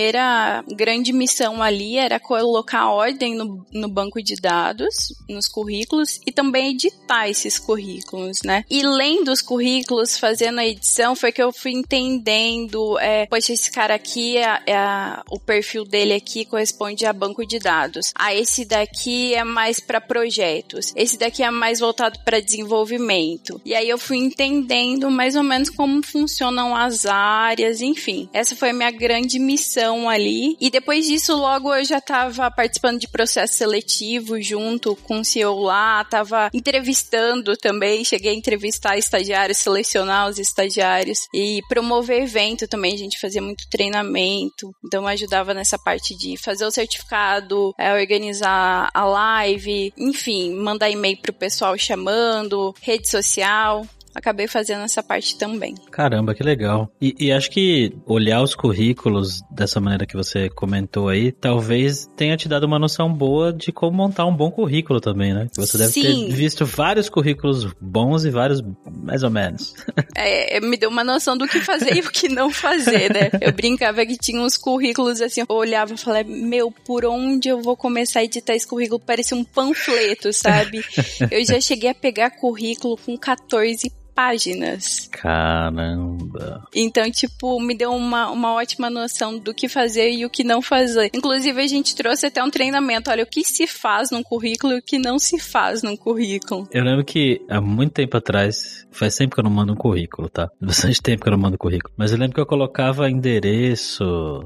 grande 0.76 1.12
missão 1.12 1.62
ali 1.62 1.97
era 1.97 2.19
colocar 2.19 2.90
ordem 2.90 3.35
no, 3.35 3.64
no 3.73 3.88
banco 3.88 4.23
de 4.23 4.37
dados, 4.37 5.14
nos 5.28 5.47
currículos 5.49 6.21
e 6.26 6.33
também 6.33 6.71
editar 6.71 7.28
esses 7.28 7.59
currículos, 7.59 8.42
né? 8.45 8.64
E 8.71 8.83
lendo 8.83 9.30
os 9.30 9.42
currículos, 9.42 10.19
fazendo 10.19 10.61
a 10.61 10.66
edição 10.66 11.14
foi 11.14 11.33
que 11.33 11.42
eu 11.42 11.52
fui 11.52 11.73
entendendo, 11.73 12.99
é, 12.99 13.26
poxa, 13.26 13.52
esse 13.52 13.71
cara 13.71 13.95
aqui, 13.95 14.37
é, 14.37 14.62
é, 14.66 15.23
o 15.30 15.38
perfil 15.38 15.85
dele 15.85 16.14
aqui 16.14 16.45
corresponde 16.45 17.07
a 17.07 17.12
banco 17.12 17.47
de 17.47 17.59
dados. 17.59 18.12
Ah, 18.14 18.35
esse 18.35 18.64
daqui 18.64 19.35
é 19.35 19.45
mais 19.45 19.80
para 19.80 20.00
projetos. 20.00 20.92
Esse 20.97 21.19
daqui 21.19 21.42
é 21.42 21.50
mais 21.50 21.80
voltado 21.80 22.19
para 22.25 22.40
desenvolvimento. 22.40 23.61
E 23.64 23.75
aí 23.75 23.88
eu 23.88 23.99
fui 23.99 24.19
entendendo 24.19 25.11
mais 25.11 25.37
ou 25.37 25.42
menos 25.42 25.71
como 25.71 26.02
funcionam 26.02 26.76
as 26.76 27.07
áreas, 27.07 27.80
enfim. 27.80 28.28
Essa 28.33 28.54
foi 28.54 28.71
a 28.71 28.75
minha 28.75 28.90
grande 28.90 29.38
missão 29.38 29.89
ali. 30.09 30.56
E 30.61 30.70
depois 30.70 31.06
disso, 31.06 31.37
logo 31.37 31.75
eu 31.75 31.85
já 31.85 31.99
estava 31.99 32.50
participando 32.50 33.00
de 33.00 33.09
processo 33.09 33.54
seletivo 33.54 34.40
junto 34.40 34.94
com 34.97 35.20
o 35.20 35.25
CEO 35.25 35.61
lá, 35.61 36.02
estava 36.02 36.50
entrevistando 36.52 37.56
também, 37.56 38.04
cheguei 38.04 38.32
a 38.32 38.35
entrevistar 38.35 38.99
estagiários, 38.99 39.59
selecionar 39.59 40.28
os 40.28 40.38
estagiários 40.38 41.26
e 41.35 41.61
promover 41.68 42.23
evento 42.23 42.68
também, 42.68 42.94
a 42.94 42.99
gente 42.99 43.20
fazia 43.20 43.42
muito 43.42 43.68
treinamento, 43.70 44.70
então 44.85 45.06
ajudava 45.06 45.54
nessa 45.54 45.78
parte 45.78 46.16
de 46.16 46.37
fazer 46.37 46.64
o 46.64 46.70
certificado, 46.70 47.75
é, 47.78 47.92
organizar 47.92 48.90
a 48.92 49.04
live, 49.04 49.92
enfim, 49.97 50.54
mandar 50.54 50.90
e-mail 50.90 51.18
pro 51.18 51.32
pessoal 51.32 51.76
chamando, 51.76 52.75
rede 52.80 53.09
social 53.09 53.87
acabei 54.14 54.47
fazendo 54.47 54.83
essa 54.83 55.02
parte 55.02 55.37
também. 55.37 55.75
Caramba, 55.90 56.35
que 56.35 56.43
legal. 56.43 56.90
E, 57.00 57.14
e, 57.19 57.33
acho 57.33 57.50
que 57.50 57.97
olhar 58.07 58.43
os 58.43 58.55
currículos 58.55 59.40
dessa 59.50 59.81
maneira 59.81 60.07
que 60.07 60.17
você 60.17 60.49
comentou 60.50 61.09
aí, 61.09 61.33
talvez 61.33 62.09
tenha 62.17 62.37
te 62.37 62.49
dado 62.49 62.64
uma 62.64 62.79
noção 62.79 63.12
boa 63.12 63.52
de 63.52 63.73
como 63.73 63.97
montar 63.97 64.26
um 64.26 64.35
bom 64.35 64.50
currículo 64.50 65.00
também, 65.00 65.33
né? 65.33 65.47
Você 65.57 65.79
deve 65.79 65.93
Sim. 65.93 66.02
ter 66.02 66.35
visto 66.35 66.67
vários 66.67 67.09
currículos 67.09 67.67
bons 67.81 68.25
e 68.25 68.31
vários 68.31 68.62
mais 68.87 69.23
ou 69.23 69.31
menos. 69.31 69.75
É, 70.17 70.61
me 70.61 70.76
deu 70.76 70.90
uma 70.90 71.05
noção 71.05 71.37
do 71.37 71.47
que 71.47 71.61
fazer 71.61 71.97
e 71.97 72.00
o 72.00 72.11
que 72.11 72.29
não 72.29 72.50
fazer, 72.50 73.12
né? 73.12 73.31
Eu 73.40 73.52
brincava 73.52 74.05
que 74.05 74.19
tinha 74.19 74.40
uns 74.40 74.57
currículos 74.57 75.21
assim, 75.21 75.40
eu 75.40 75.47
olhava 75.49 75.95
e 75.95 75.97
falava, 75.97 76.29
meu, 76.29 76.71
por 76.71 77.05
onde 77.05 77.49
eu 77.49 77.62
vou 77.62 77.76
começar 77.76 78.21
a 78.21 78.25
editar 78.25 78.55
esse 78.55 78.67
currículo? 78.67 79.00
Parecia 79.00 79.37
um 79.37 79.45
panfleto, 79.45 80.33
sabe? 80.33 80.85
Eu 81.31 81.45
já 81.45 81.61
cheguei 81.61 81.90
a 81.90 81.95
pegar 81.95 82.31
currículo 82.31 82.97
com 82.97 83.17
14 83.17 83.90
páginas. 84.21 85.09
Caramba. 85.11 86.62
Então, 86.75 87.11
tipo, 87.11 87.59
me 87.59 87.75
deu 87.75 87.91
uma, 87.93 88.31
uma 88.31 88.53
ótima 88.53 88.91
noção 88.91 89.39
do 89.39 89.55
que 89.55 89.67
fazer 89.67 90.11
e 90.11 90.27
o 90.27 90.31
que 90.31 90.45
não 90.45 90.61
fazer. 90.61 91.11
Inclusive, 91.15 91.62
a 91.62 91.67
gente 91.67 91.95
trouxe 91.97 92.27
até 92.27 92.45
um 92.45 92.50
treinamento. 92.50 93.11
Olha, 93.11 93.25
o 93.25 93.27
que 93.27 93.43
se 93.43 93.67
faz 93.67 94.11
num 94.11 94.23
currículo 94.23 94.75
e 94.75 94.79
o 94.79 94.83
que 94.83 94.99
não 94.99 95.19
se 95.19 95.39
faz 95.39 95.83
num 95.83 95.97
currículo. 95.97 96.69
Eu 96.71 96.85
lembro 96.85 97.03
que 97.03 97.41
há 97.49 97.62
muito 97.62 97.93
tempo 97.93 98.15
atrás, 98.19 98.87
faz 98.91 99.17
tempo 99.17 99.35
que 99.35 99.41
eu 99.41 99.45
não 99.45 99.50
mando 99.50 99.73
um 99.73 99.77
currículo, 99.77 100.29
tá? 100.29 100.50
Bastante 100.61 101.00
tempo 101.00 101.23
que 101.23 101.29
eu 101.29 101.33
não 101.33 101.39
mando 101.39 101.57
currículo. 101.57 101.95
Mas 101.97 102.12
eu 102.12 102.19
lembro 102.19 102.35
que 102.35 102.41
eu 102.41 102.47
colocava 102.47 103.09
endereço. 103.09 104.05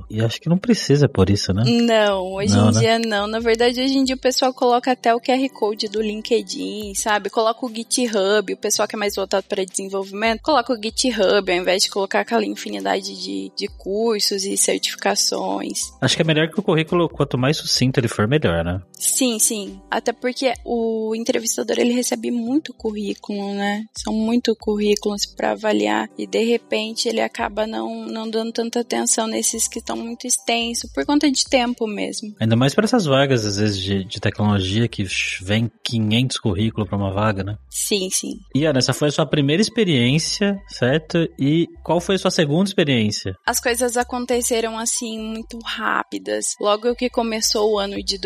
E 0.09 0.23
acho 0.23 0.41
que 0.41 0.49
não 0.49 0.57
precisa 0.57 1.09
por 1.09 1.31
isso, 1.31 1.53
né? 1.53 1.65
Não, 1.67 2.35
hoje 2.35 2.55
não, 2.55 2.71
em 2.71 2.75
né? 2.75 2.81
dia 2.81 2.99
não. 3.01 3.27
Na 3.27 3.41
verdade, 3.41 3.81
hoje 3.81 3.99
em 3.99 4.05
dia 4.05 4.15
o 4.15 4.19
pessoal 4.19 4.55
coloca 4.55 4.93
até 4.93 5.13
o 5.13 5.21
QR 5.21 5.49
Code 5.53 5.89
do 5.89 6.01
LinkedIn, 6.01 6.95
sabe? 6.95 7.29
Coloca 7.29 7.67
o 7.67 7.75
GitHub, 7.75 8.53
o 8.53 8.57
pessoal 8.57 8.87
que 8.87 8.95
é 8.95 8.99
mais 8.99 9.17
voltado 9.17 9.45
desenvolvimento, 9.67 10.41
coloca 10.43 10.73
o 10.73 10.77
GitHub 10.77 11.51
ao 11.51 11.59
invés 11.59 11.83
de 11.83 11.91
colocar 11.91 12.21
aquela 12.21 12.45
infinidade 12.45 13.15
de, 13.23 13.53
de 13.57 13.69
cursos 13.69 14.45
e 14.45 14.57
certificações. 14.57 15.93
Acho 16.01 16.17
que 16.17 16.23
é 16.23 16.25
melhor 16.25 16.49
que 16.49 16.59
o 16.59 16.63
currículo, 16.63 17.09
quanto 17.09 17.39
mais 17.39 17.57
sucinto 17.57 18.01
ele 18.01 18.09
for, 18.09 18.27
melhor, 18.27 18.65
né? 18.65 18.81
Sim, 19.15 19.39
sim. 19.39 19.81
Até 19.89 20.13
porque 20.13 20.53
o 20.65 21.15
entrevistador 21.15 21.79
ele 21.79 21.93
recebe 21.93 22.33
muito 22.33 22.75
currículo, 22.75 23.55
né? 23.55 23.85
São 23.97 24.13
muito 24.13 24.57
currículos 24.57 25.25
para 25.25 25.53
avaliar 25.53 26.11
e 26.19 26.27
de 26.27 26.43
repente 26.43 27.09
ele 27.09 27.21
acaba 27.21 27.65
não, 27.65 28.07
não 28.07 28.29
dando 28.29 28.51
tanta 28.51 28.81
atenção 28.81 29.29
nesses 29.29 29.69
que 29.69 29.79
estão 29.79 29.97
muito 29.97 30.27
extensos 30.27 30.91
por 30.93 31.07
conta 31.07 31.31
de 31.31 31.45
tempo 31.45 31.87
mesmo. 31.87 32.35
Ainda 32.41 32.57
mais 32.57 32.75
para 32.75 32.87
essas 32.87 33.05
vagas, 33.05 33.47
às 33.47 33.57
vezes, 33.57 33.79
de, 33.79 34.05
de 34.05 34.21
tecnologia 34.21 34.89
que 34.89 35.05
vem 35.41 35.71
500 35.85 36.39
currículos 36.39 36.89
para 36.89 36.99
uma 36.99 37.13
vaga, 37.13 37.45
né? 37.45 37.57
Sim, 37.71 38.09
sim. 38.11 38.41
E 38.53 38.65
Ana, 38.65 38.81
essa 38.81 38.93
foi 38.93 39.09
a 39.09 39.13
sua 39.13 39.27
primeira 39.27 39.63
experiência, 39.63 40.61
certo? 40.67 41.19
E 41.39 41.69
qual 41.85 42.01
foi 42.01 42.17
a 42.17 42.19
sua 42.19 42.33
segunda 42.33 42.69
experiência? 42.69 43.37
As 43.47 43.61
coisas 43.61 43.97
aconteceram 43.97 44.77
assim 44.77 45.21
muito 45.21 45.57
rápidas. 45.65 46.57
Logo 46.61 46.97
que 46.97 47.09
começou 47.09 47.75
o 47.75 47.79
ano 47.79 48.03
de 48.03 48.19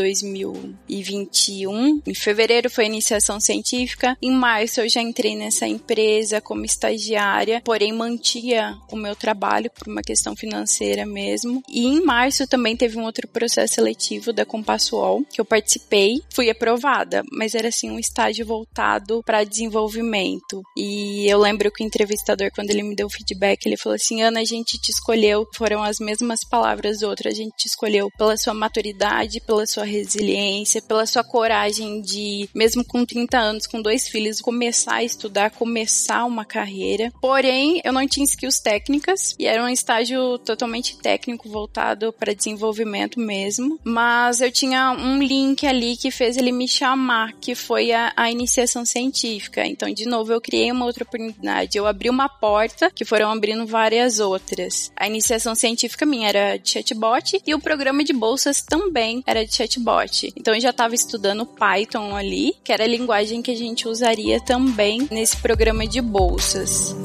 2021, 0.88 2.02
em 2.06 2.14
fevereiro 2.14 2.70
foi 2.70 2.86
iniciação 2.86 3.40
científica, 3.40 4.16
em 4.20 4.30
março 4.30 4.80
eu 4.80 4.88
já 4.88 5.00
entrei 5.00 5.36
nessa 5.36 5.66
empresa 5.66 6.40
como 6.40 6.64
estagiária, 6.64 7.62
porém 7.64 7.92
mantia 7.92 8.76
o 8.90 8.96
meu 8.96 9.16
trabalho 9.16 9.70
por 9.70 9.88
uma 9.88 10.02
questão 10.02 10.36
financeira 10.36 11.06
mesmo. 11.06 11.62
E 11.68 11.86
em 11.86 12.04
março 12.04 12.46
também 12.46 12.76
teve 12.76 12.98
um 12.98 13.04
outro 13.04 13.26
processo 13.28 13.74
seletivo 13.74 14.32
da 14.32 14.44
Compassuol 14.44 15.24
que 15.30 15.40
eu 15.40 15.44
participei, 15.44 16.20
fui 16.30 16.50
aprovada, 16.50 17.22
mas 17.32 17.54
era 17.54 17.68
assim 17.68 17.90
um 17.90 17.98
estágio 17.98 18.46
voltado 18.46 19.22
para 19.24 19.44
desenvolvimento. 19.44 20.62
E 20.76 21.08
e 21.08 21.28
eu 21.28 21.38
lembro 21.38 21.70
que 21.70 21.82
o 21.82 21.86
entrevistador, 21.86 22.50
quando 22.54 22.70
ele 22.70 22.82
me 22.82 22.94
deu 22.94 23.06
o 23.06 23.10
feedback, 23.10 23.64
ele 23.64 23.76
falou 23.76 23.94
assim: 23.94 24.20
Ana, 24.20 24.40
a 24.40 24.44
gente 24.44 24.78
te 24.78 24.90
escolheu, 24.90 25.46
foram 25.54 25.82
as 25.82 25.98
mesmas 26.00 26.40
palavras 26.42 27.02
outras, 27.02 27.34
a 27.34 27.36
gente 27.36 27.56
te 27.56 27.66
escolheu 27.66 28.10
pela 28.18 28.36
sua 28.36 28.52
maturidade, 28.52 29.40
pela 29.40 29.66
sua 29.66 29.84
resiliência, 29.84 30.67
pela 30.86 31.06
sua 31.06 31.24
coragem 31.24 32.00
de, 32.00 32.48
mesmo 32.54 32.84
com 32.84 33.04
30 33.04 33.38
anos, 33.38 33.66
com 33.66 33.80
dois 33.80 34.08
filhos, 34.08 34.40
começar 34.40 34.96
a 34.96 35.04
estudar, 35.04 35.50
começar 35.50 36.24
uma 36.24 36.44
carreira. 36.44 37.12
Porém, 37.20 37.80
eu 37.84 37.92
não 37.92 38.06
tinha 38.06 38.24
skills 38.24 38.60
técnicas 38.60 39.34
e 39.38 39.46
era 39.46 39.62
um 39.62 39.68
estágio 39.68 40.38
totalmente 40.38 40.96
técnico 40.98 41.48
voltado 41.48 42.12
para 42.12 42.34
desenvolvimento 42.34 43.18
mesmo. 43.18 43.78
Mas 43.82 44.40
eu 44.40 44.50
tinha 44.50 44.92
um 44.92 45.22
link 45.22 45.66
ali 45.66 45.96
que 45.96 46.10
fez 46.10 46.36
ele 46.36 46.52
me 46.52 46.68
chamar, 46.68 47.32
que 47.34 47.54
foi 47.54 47.92
a, 47.92 48.12
a 48.16 48.30
iniciação 48.30 48.84
científica. 48.84 49.66
Então, 49.66 49.92
de 49.92 50.06
novo, 50.06 50.32
eu 50.32 50.40
criei 50.40 50.70
uma 50.70 50.84
outra 50.84 51.04
oportunidade. 51.04 51.76
Eu 51.76 51.86
abri 51.86 52.10
uma 52.10 52.28
porta 52.28 52.90
que 52.90 53.04
foram 53.04 53.30
abrindo 53.30 53.66
várias 53.66 54.20
outras. 54.20 54.92
A 54.96 55.06
iniciação 55.06 55.54
científica 55.54 56.06
minha 56.06 56.28
era 56.28 56.56
de 56.56 56.70
chatbot 56.70 57.40
e 57.46 57.54
o 57.54 57.60
programa 57.60 58.04
de 58.04 58.12
bolsas 58.12 58.62
também 58.62 59.22
era 59.26 59.44
de 59.44 59.54
chatbot. 59.54 60.32
Então 60.36 60.57
eu 60.58 60.62
já 60.62 60.70
estava 60.70 60.92
estudando 60.92 61.46
Python 61.46 62.16
ali, 62.16 62.52
que 62.64 62.72
era 62.72 62.82
a 62.82 62.86
linguagem 62.86 63.40
que 63.40 63.52
a 63.52 63.56
gente 63.56 63.86
usaria 63.86 64.40
também 64.40 65.06
nesse 65.08 65.36
programa 65.36 65.86
de 65.86 66.00
bolsas. 66.00 66.96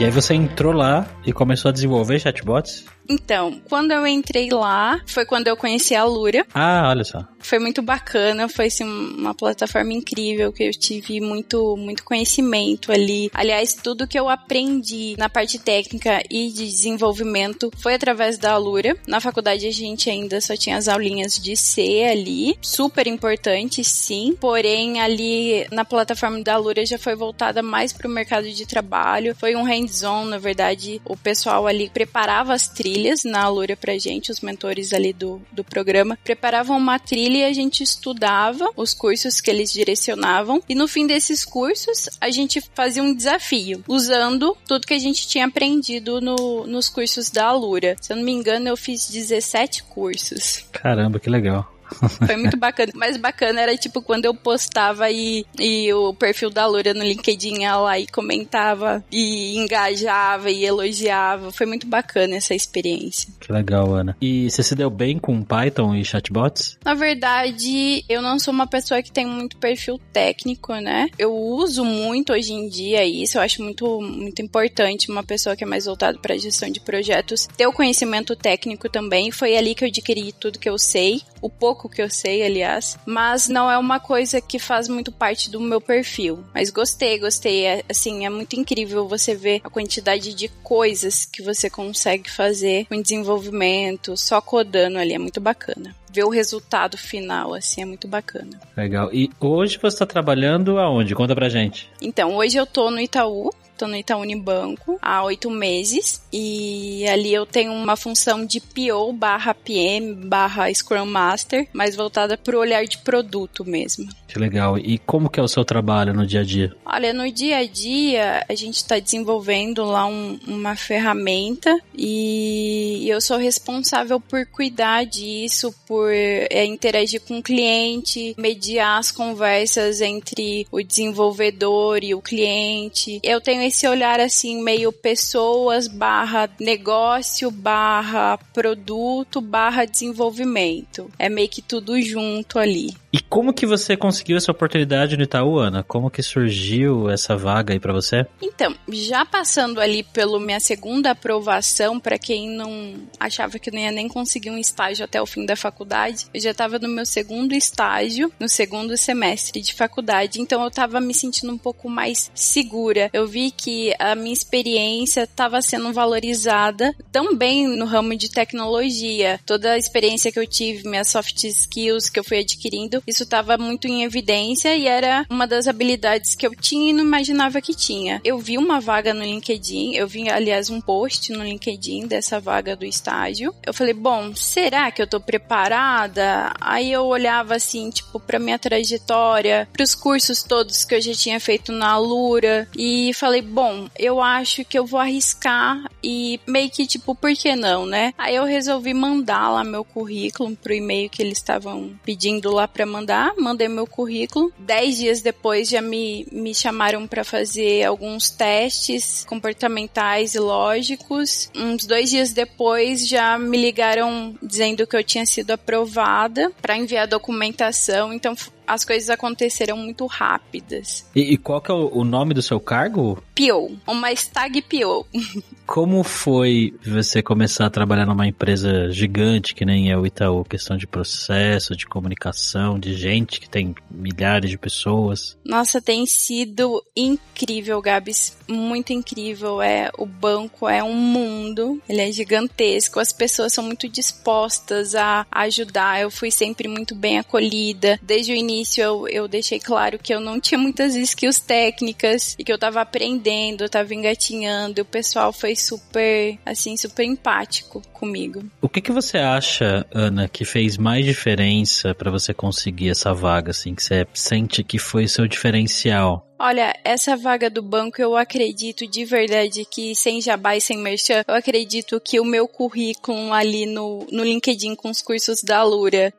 E 0.00 0.04
aí 0.04 0.10
você 0.10 0.34
entrou 0.34 0.72
lá 0.72 1.06
e 1.24 1.32
começou 1.32 1.68
a 1.68 1.72
desenvolver 1.72 2.18
chatbots? 2.18 2.84
Então, 3.08 3.60
quando 3.68 3.92
eu 3.92 4.04
entrei 4.06 4.48
lá, 4.50 5.00
foi 5.06 5.24
quando 5.24 5.46
eu 5.46 5.56
conheci 5.56 5.94
a 5.94 6.02
Lura. 6.02 6.44
Ah, 6.54 6.88
olha 6.88 7.04
só. 7.04 7.24
Foi 7.42 7.58
muito 7.58 7.82
bacana, 7.82 8.48
foi 8.48 8.66
assim, 8.66 8.84
uma 8.84 9.34
plataforma 9.34 9.92
incrível 9.92 10.52
que 10.52 10.64
eu 10.64 10.70
tive 10.70 11.20
muito, 11.20 11.76
muito 11.76 12.04
conhecimento 12.04 12.92
ali. 12.92 13.30
Aliás, 13.34 13.74
tudo 13.74 14.06
que 14.06 14.18
eu 14.18 14.28
aprendi 14.28 15.14
na 15.18 15.28
parte 15.28 15.58
técnica 15.58 16.22
e 16.30 16.48
de 16.48 16.66
desenvolvimento 16.66 17.70
foi 17.78 17.94
através 17.94 18.38
da 18.38 18.52
Alura. 18.52 18.96
Na 19.06 19.20
faculdade 19.20 19.66
a 19.66 19.72
gente 19.72 20.08
ainda 20.08 20.40
só 20.40 20.56
tinha 20.56 20.76
as 20.76 20.88
aulinhas 20.88 21.34
de 21.34 21.56
C 21.56 22.04
ali, 22.10 22.56
super 22.62 23.06
importante, 23.06 23.84
sim. 23.84 24.36
Porém, 24.40 25.00
ali 25.00 25.66
na 25.70 25.84
plataforma 25.84 26.42
da 26.42 26.54
Alura 26.54 26.84
já 26.86 26.98
foi 26.98 27.14
voltada 27.14 27.62
mais 27.62 27.92
para 27.92 28.08
o 28.08 28.10
mercado 28.10 28.50
de 28.50 28.66
trabalho. 28.66 29.34
Foi 29.34 29.54
um 29.56 29.62
hands-on, 29.62 30.24
na 30.24 30.38
verdade, 30.38 31.00
o 31.04 31.16
pessoal 31.16 31.66
ali 31.66 31.90
preparava 31.90 32.54
as 32.54 32.68
trilhas 32.68 33.20
na 33.24 33.42
Alura 33.42 33.76
pra 33.76 33.98
gente, 33.98 34.30
os 34.30 34.40
mentores 34.40 34.92
ali 34.92 35.12
do, 35.12 35.40
do 35.50 35.64
programa, 35.64 36.18
preparavam 36.22 36.76
uma 36.76 36.98
trilha 36.98 37.31
e 37.38 37.44
a 37.44 37.52
gente 37.52 37.82
estudava 37.82 38.68
os 38.76 38.94
cursos 38.94 39.40
que 39.40 39.50
eles 39.50 39.72
direcionavam. 39.72 40.62
E 40.68 40.74
no 40.74 40.88
fim 40.88 41.06
desses 41.06 41.44
cursos, 41.44 42.08
a 42.20 42.30
gente 42.30 42.62
fazia 42.74 43.02
um 43.02 43.14
desafio, 43.14 43.82
usando 43.88 44.56
tudo 44.66 44.86
que 44.86 44.94
a 44.94 44.98
gente 44.98 45.26
tinha 45.26 45.46
aprendido 45.46 46.20
no, 46.20 46.66
nos 46.66 46.88
cursos 46.88 47.30
da 47.30 47.46
Alura. 47.46 47.96
Se 48.00 48.12
eu 48.12 48.16
não 48.16 48.24
me 48.24 48.32
engano, 48.32 48.68
eu 48.68 48.76
fiz 48.76 49.08
17 49.10 49.84
cursos. 49.84 50.64
Caramba, 50.72 51.18
que 51.18 51.30
legal. 51.30 51.72
Foi 52.26 52.36
muito 52.36 52.56
bacana. 52.56 52.92
Mais 52.94 53.16
bacana 53.16 53.60
era 53.60 53.76
tipo 53.76 54.02
quando 54.02 54.24
eu 54.24 54.34
postava 54.34 55.10
e, 55.10 55.44
e 55.58 55.92
o 55.92 56.14
perfil 56.14 56.50
da 56.50 56.66
Lura 56.66 56.94
no 56.94 57.02
LinkedIn 57.02 57.64
ela 57.64 57.82
lá 57.82 57.98
e 57.98 58.06
comentava 58.06 59.04
e 59.10 59.56
engajava 59.58 60.50
e 60.50 60.64
elogiava. 60.64 61.50
Foi 61.52 61.66
muito 61.66 61.86
bacana 61.86 62.36
essa 62.36 62.54
experiência. 62.54 63.32
Que 63.40 63.52
legal, 63.52 63.94
Ana. 63.94 64.16
E 64.20 64.50
você 64.50 64.62
se 64.62 64.74
deu 64.74 64.90
bem 64.90 65.18
com 65.18 65.42
Python 65.42 65.94
e 65.94 66.04
chatbots? 66.04 66.78
Na 66.84 66.94
verdade, 66.94 68.04
eu 68.08 68.22
não 68.22 68.38
sou 68.38 68.52
uma 68.52 68.66
pessoa 68.66 69.02
que 69.02 69.12
tem 69.12 69.26
muito 69.26 69.56
perfil 69.56 70.00
técnico, 70.12 70.74
né? 70.74 71.08
Eu 71.18 71.34
uso 71.34 71.84
muito 71.84 72.32
hoje 72.32 72.52
em 72.52 72.68
dia 72.68 73.04
isso, 73.04 73.38
eu 73.38 73.42
acho 73.42 73.62
muito, 73.62 74.00
muito 74.00 74.40
importante 74.42 75.10
uma 75.10 75.22
pessoa 75.22 75.56
que 75.56 75.64
é 75.64 75.66
mais 75.66 75.86
voltada 75.86 76.18
para 76.18 76.36
gestão 76.36 76.68
de 76.68 76.80
projetos 76.80 77.48
ter 77.56 77.66
o 77.66 77.72
conhecimento 77.72 78.34
técnico 78.36 78.88
também. 78.88 79.30
Foi 79.30 79.56
ali 79.56 79.74
que 79.74 79.84
eu 79.84 79.88
adquiri 79.88 80.32
tudo 80.32 80.58
que 80.58 80.68
eu 80.68 80.78
sei 80.78 81.20
o 81.42 81.50
pouco 81.50 81.88
que 81.88 82.00
eu 82.00 82.08
sei, 82.08 82.42
aliás, 82.44 82.96
mas 83.04 83.48
não 83.48 83.70
é 83.70 83.76
uma 83.76 83.98
coisa 83.98 84.40
que 84.40 84.58
faz 84.58 84.88
muito 84.88 85.10
parte 85.10 85.50
do 85.50 85.60
meu 85.60 85.80
perfil. 85.80 86.44
Mas 86.54 86.70
gostei, 86.70 87.18
gostei. 87.18 87.66
É, 87.66 87.82
assim, 87.90 88.24
é 88.24 88.30
muito 88.30 88.54
incrível 88.54 89.08
você 89.08 89.34
ver 89.34 89.60
a 89.64 89.68
quantidade 89.68 90.32
de 90.34 90.48
coisas 90.48 91.26
que 91.26 91.42
você 91.42 91.68
consegue 91.68 92.30
fazer 92.30 92.86
com 92.86 93.02
desenvolvimento, 93.02 94.16
só 94.16 94.40
codando 94.40 94.98
ali, 94.98 95.12
é 95.12 95.18
muito 95.18 95.40
bacana 95.40 95.94
ver 96.12 96.24
o 96.24 96.28
resultado 96.28 96.98
final, 96.98 97.54
assim, 97.54 97.80
é 97.80 97.84
muito 97.86 98.06
bacana. 98.06 98.60
Legal. 98.76 99.08
E 99.12 99.30
hoje 99.40 99.78
você 99.78 99.94
está 99.94 100.04
trabalhando 100.04 100.78
aonde? 100.78 101.14
Conta 101.14 101.34
pra 101.34 101.48
gente. 101.48 101.90
Então, 102.02 102.36
hoje 102.36 102.58
eu 102.58 102.66
tô 102.66 102.90
no 102.90 103.00
Itaú, 103.00 103.50
no 103.86 103.96
Itaú 103.96 104.20
Unibanco 104.20 104.98
há 105.00 105.22
oito 105.24 105.50
meses 105.50 106.22
e 106.32 107.06
ali 107.08 107.32
eu 107.32 107.44
tenho 107.46 107.72
uma 107.72 107.96
função 107.96 108.44
de 108.44 108.60
PO 108.60 109.12
barra 109.12 109.54
PM 109.54 110.14
barra 110.14 110.72
Scrum 110.72 111.06
Master, 111.06 111.68
mais 111.72 111.94
voltada 111.94 112.36
pro 112.36 112.58
olhar 112.58 112.84
de 112.84 112.98
produto 112.98 113.64
mesmo. 113.64 114.08
Que 114.26 114.38
legal. 114.38 114.78
E 114.78 114.98
como 114.98 115.28
que 115.28 115.38
é 115.38 115.42
o 115.42 115.48
seu 115.48 115.64
trabalho 115.64 116.14
no 116.14 116.26
dia 116.26 116.40
a 116.40 116.44
dia? 116.44 116.74
Olha, 116.84 117.12
no 117.12 117.30
dia 117.30 117.58
a 117.58 117.66
dia 117.66 118.44
a 118.48 118.54
gente 118.54 118.76
está 118.76 118.98
desenvolvendo 118.98 119.84
lá 119.84 120.06
um, 120.06 120.38
uma 120.46 120.74
ferramenta 120.74 121.78
e 121.94 123.06
eu 123.08 123.20
sou 123.20 123.36
responsável 123.36 124.18
por 124.18 124.46
cuidar 124.46 125.04
disso, 125.04 125.74
por 125.86 126.10
é, 126.10 126.64
interagir 126.64 127.20
com 127.20 127.38
o 127.38 127.42
cliente, 127.42 128.34
mediar 128.38 128.98
as 128.98 129.10
conversas 129.10 130.00
entre 130.00 130.66
o 130.70 130.82
desenvolvedor 130.82 132.02
e 132.02 132.14
o 132.14 132.22
cliente. 132.22 133.20
Eu 133.22 133.40
tenho 133.40 133.62
esse 133.72 133.88
olhar 133.88 134.20
assim 134.20 134.62
meio 134.62 134.92
pessoas 134.92 135.88
barra 135.88 136.48
negócio 136.60 137.50
barra 137.50 138.38
produto 138.52 139.40
barra 139.40 139.86
desenvolvimento. 139.86 141.10
É 141.18 141.30
meio 141.30 141.48
que 141.48 141.62
tudo 141.62 142.00
junto 142.02 142.58
ali. 142.58 142.94
E 143.12 143.20
como 143.20 143.52
que 143.52 143.66
você 143.66 143.94
conseguiu 143.94 144.38
essa 144.38 144.50
oportunidade 144.50 145.18
no 145.18 145.22
Itaú, 145.22 145.58
Ana? 145.58 145.82
Como 145.82 146.10
que 146.10 146.22
surgiu 146.22 147.10
essa 147.10 147.36
vaga 147.36 147.74
aí 147.74 147.78
para 147.78 147.92
você? 147.92 148.26
Então, 148.40 148.74
já 148.88 149.26
passando 149.26 149.82
ali 149.82 150.02
pela 150.02 150.40
minha 150.40 150.58
segunda 150.58 151.10
aprovação, 151.10 152.00
para 152.00 152.18
quem 152.18 152.48
não 152.48 152.94
achava 153.20 153.58
que 153.58 153.70
não 153.70 153.78
ia 153.78 153.92
nem 153.92 154.08
conseguir 154.08 154.50
um 154.50 154.56
estágio 154.56 155.04
até 155.04 155.20
o 155.20 155.26
fim 155.26 155.44
da 155.44 155.54
faculdade, 155.54 156.26
eu 156.32 156.40
já 156.40 156.52
estava 156.52 156.78
no 156.78 156.88
meu 156.88 157.04
segundo 157.04 157.54
estágio, 157.54 158.32
no 158.40 158.48
segundo 158.48 158.96
semestre 158.96 159.60
de 159.60 159.74
faculdade, 159.74 160.40
então 160.40 160.62
eu 160.62 160.68
estava 160.68 160.98
me 160.98 161.12
sentindo 161.12 161.52
um 161.52 161.58
pouco 161.58 161.90
mais 161.90 162.30
segura. 162.34 163.10
Eu 163.12 163.26
vi 163.26 163.50
que 163.62 163.94
a 163.98 164.14
minha 164.14 164.32
experiência 164.32 165.22
estava 165.22 165.62
sendo 165.62 165.92
valorizada 165.92 166.94
também 167.12 167.68
no 167.68 167.84
ramo 167.84 168.16
de 168.16 168.28
tecnologia. 168.28 169.38
Toda 169.46 169.72
a 169.72 169.78
experiência 169.78 170.32
que 170.32 170.38
eu 170.38 170.46
tive, 170.46 170.88
minhas 170.88 171.08
soft 171.08 171.44
skills 171.44 172.08
que 172.08 172.18
eu 172.18 172.24
fui 172.24 172.38
adquirindo, 172.38 173.02
isso 173.06 173.22
estava 173.22 173.56
muito 173.56 173.86
em 173.86 174.02
evidência 174.02 174.74
e 174.74 174.86
era 174.86 175.24
uma 175.30 175.46
das 175.46 175.68
habilidades 175.68 176.34
que 176.34 176.46
eu 176.46 176.54
tinha 176.56 176.90
e 176.90 176.92
não 176.92 177.04
imaginava 177.04 177.60
que 177.60 177.74
tinha. 177.74 178.20
Eu 178.24 178.38
vi 178.38 178.58
uma 178.58 178.80
vaga 178.80 179.14
no 179.14 179.22
LinkedIn, 179.22 179.94
eu 179.94 180.08
vi, 180.08 180.28
aliás, 180.28 180.70
um 180.70 180.80
post 180.80 181.32
no 181.32 181.44
LinkedIn 181.44 182.06
dessa 182.06 182.40
vaga 182.40 182.74
do 182.74 182.84
estágio. 182.84 183.54
Eu 183.64 183.74
falei, 183.74 183.94
bom, 183.94 184.34
será 184.34 184.90
que 184.90 185.00
eu 185.00 185.06
tô 185.06 185.20
preparada? 185.20 186.52
Aí 186.60 186.90
eu 186.90 187.04
olhava 187.04 187.54
assim, 187.54 187.90
tipo, 187.90 188.18
pra 188.18 188.38
minha 188.38 188.58
trajetória, 188.58 189.68
pros 189.72 189.94
cursos 189.94 190.42
todos 190.42 190.84
que 190.84 190.94
eu 190.94 191.00
já 191.00 191.12
tinha 191.12 191.38
feito 191.38 191.70
na 191.70 191.90
Alura 191.90 192.68
e 192.76 193.12
falei, 193.14 193.41
bom, 193.42 193.88
eu 193.98 194.20
acho 194.20 194.64
que 194.64 194.78
eu 194.78 194.86
vou 194.86 195.00
arriscar 195.00 195.84
e 196.02 196.40
meio 196.46 196.70
que 196.70 196.86
tipo, 196.86 197.14
por 197.14 197.32
que 197.34 197.54
não, 197.54 197.84
né? 197.86 198.14
Aí 198.16 198.34
eu 198.36 198.44
resolvi 198.44 198.94
mandar 198.94 199.50
lá 199.50 199.64
meu 199.64 199.84
currículo 199.84 200.56
pro 200.56 200.72
e-mail 200.72 201.10
que 201.10 201.22
eles 201.22 201.38
estavam 201.38 201.92
pedindo 202.04 202.52
lá 202.52 202.66
para 202.66 202.86
mandar, 202.86 203.34
mandei 203.36 203.68
meu 203.68 203.86
currículo. 203.86 204.52
Dez 204.58 204.96
dias 204.96 205.20
depois 205.20 205.68
já 205.68 205.82
me, 205.82 206.26
me 206.30 206.54
chamaram 206.54 207.06
para 207.06 207.24
fazer 207.24 207.84
alguns 207.84 208.30
testes 208.30 209.24
comportamentais 209.28 210.34
e 210.34 210.38
lógicos. 210.38 211.50
Uns 211.54 211.84
dois 211.86 212.10
dias 212.10 212.32
depois 212.32 213.06
já 213.06 213.38
me 213.38 213.56
ligaram 213.56 214.34
dizendo 214.42 214.86
que 214.86 214.96
eu 214.96 215.04
tinha 215.04 215.26
sido 215.26 215.52
aprovada 215.52 216.50
para 216.60 216.76
enviar 216.76 217.06
documentação. 217.06 218.12
Então 218.12 218.34
as 218.66 218.84
coisas 218.84 219.10
aconteceram 219.10 219.76
muito 219.76 220.06
rápidas. 220.06 221.06
E, 221.14 221.32
e 221.32 221.36
qual 221.36 221.60
que 221.60 221.70
é 221.70 221.74
o, 221.74 221.90
o, 221.92 222.04
nome 222.04 222.34
do 222.34 222.42
seu 222.42 222.60
cargo? 222.60 223.22
PO, 223.34 223.76
uma 223.86 224.12
stag 224.12 224.62
PO. 224.62 225.06
Como 225.66 226.02
foi 226.02 226.74
você 226.84 227.22
começar 227.22 227.66
a 227.66 227.70
trabalhar 227.70 228.06
numa 228.06 228.26
empresa 228.26 228.90
gigante 228.90 229.54
que 229.54 229.64
nem 229.64 229.90
é 229.90 229.96
o 229.96 230.06
Itaú? 230.06 230.44
Questão 230.44 230.76
de 230.76 230.86
processo, 230.86 231.74
de 231.74 231.86
comunicação, 231.86 232.78
de 232.78 232.94
gente 232.94 233.40
que 233.40 233.48
tem 233.48 233.74
milhares 233.90 234.50
de 234.50 234.58
pessoas. 234.58 235.36
Nossa, 235.44 235.80
tem 235.80 236.04
sido 236.04 236.84
incrível, 236.94 237.80
Gabs. 237.80 238.36
Muito 238.46 238.92
incrível. 238.92 239.62
É 239.62 239.90
O 239.96 240.04
banco 240.04 240.68
é 240.68 240.82
um 240.82 240.94
mundo, 240.94 241.80
ele 241.88 242.02
é 242.02 242.12
gigantesco. 242.12 243.00
As 243.00 243.12
pessoas 243.12 243.52
são 243.52 243.64
muito 243.64 243.88
dispostas 243.88 244.94
a 244.94 245.26
ajudar. 245.30 246.02
Eu 246.02 246.10
fui 246.10 246.30
sempre 246.30 246.68
muito 246.68 246.94
bem 246.94 247.18
acolhida. 247.18 247.98
Desde 248.02 248.32
o 248.32 248.36
início 248.36 248.51
início 248.52 248.82
eu, 248.82 249.08
eu 249.08 249.28
deixei 249.28 249.58
claro 249.58 249.98
que 249.98 250.14
eu 250.14 250.20
não 250.20 250.38
tinha 250.38 250.58
muitas 250.58 250.94
skills 250.94 251.40
técnicas 251.40 252.36
e 252.38 252.44
que 252.44 252.52
eu 252.52 252.58
tava 252.58 252.80
aprendendo, 252.80 253.64
eu 253.64 253.68
tava 253.68 253.94
engatinhando. 253.94 254.80
E 254.80 254.82
o 254.82 254.84
pessoal 254.84 255.32
foi 255.32 255.56
super, 255.56 256.38
assim, 256.44 256.76
super 256.76 257.04
empático 257.04 257.82
comigo. 257.92 258.44
O 258.60 258.68
que 258.68 258.80
que 258.80 258.92
você 258.92 259.18
acha, 259.18 259.86
Ana, 259.92 260.28
que 260.28 260.44
fez 260.44 260.76
mais 260.76 261.04
diferença 261.04 261.94
para 261.94 262.10
você 262.10 262.34
conseguir 262.34 262.90
essa 262.90 263.14
vaga, 263.14 263.50
assim, 263.50 263.74
que 263.74 263.82
você 263.82 264.06
sente 264.12 264.62
que 264.62 264.78
foi 264.78 265.08
seu 265.08 265.26
diferencial? 265.26 266.26
Olha, 266.44 266.74
essa 266.82 267.16
vaga 267.16 267.48
do 267.48 267.62
banco 267.62 268.02
eu 268.02 268.16
acredito 268.16 268.84
de 268.84 269.04
verdade 269.04 269.64
que 269.64 269.94
sem 269.94 270.20
jabá 270.20 270.56
e 270.56 270.60
sem 270.60 270.76
merchan, 270.76 271.22
eu 271.28 271.36
acredito 271.36 272.00
que 272.00 272.18
o 272.18 272.24
meu 272.24 272.48
currículo 272.48 273.32
ali 273.32 273.64
no, 273.64 274.04
no 274.10 274.24
LinkedIn 274.24 274.74
com 274.74 274.90
os 274.90 275.00
cursos 275.00 275.40
da 275.40 275.62
Lura, 275.62 276.12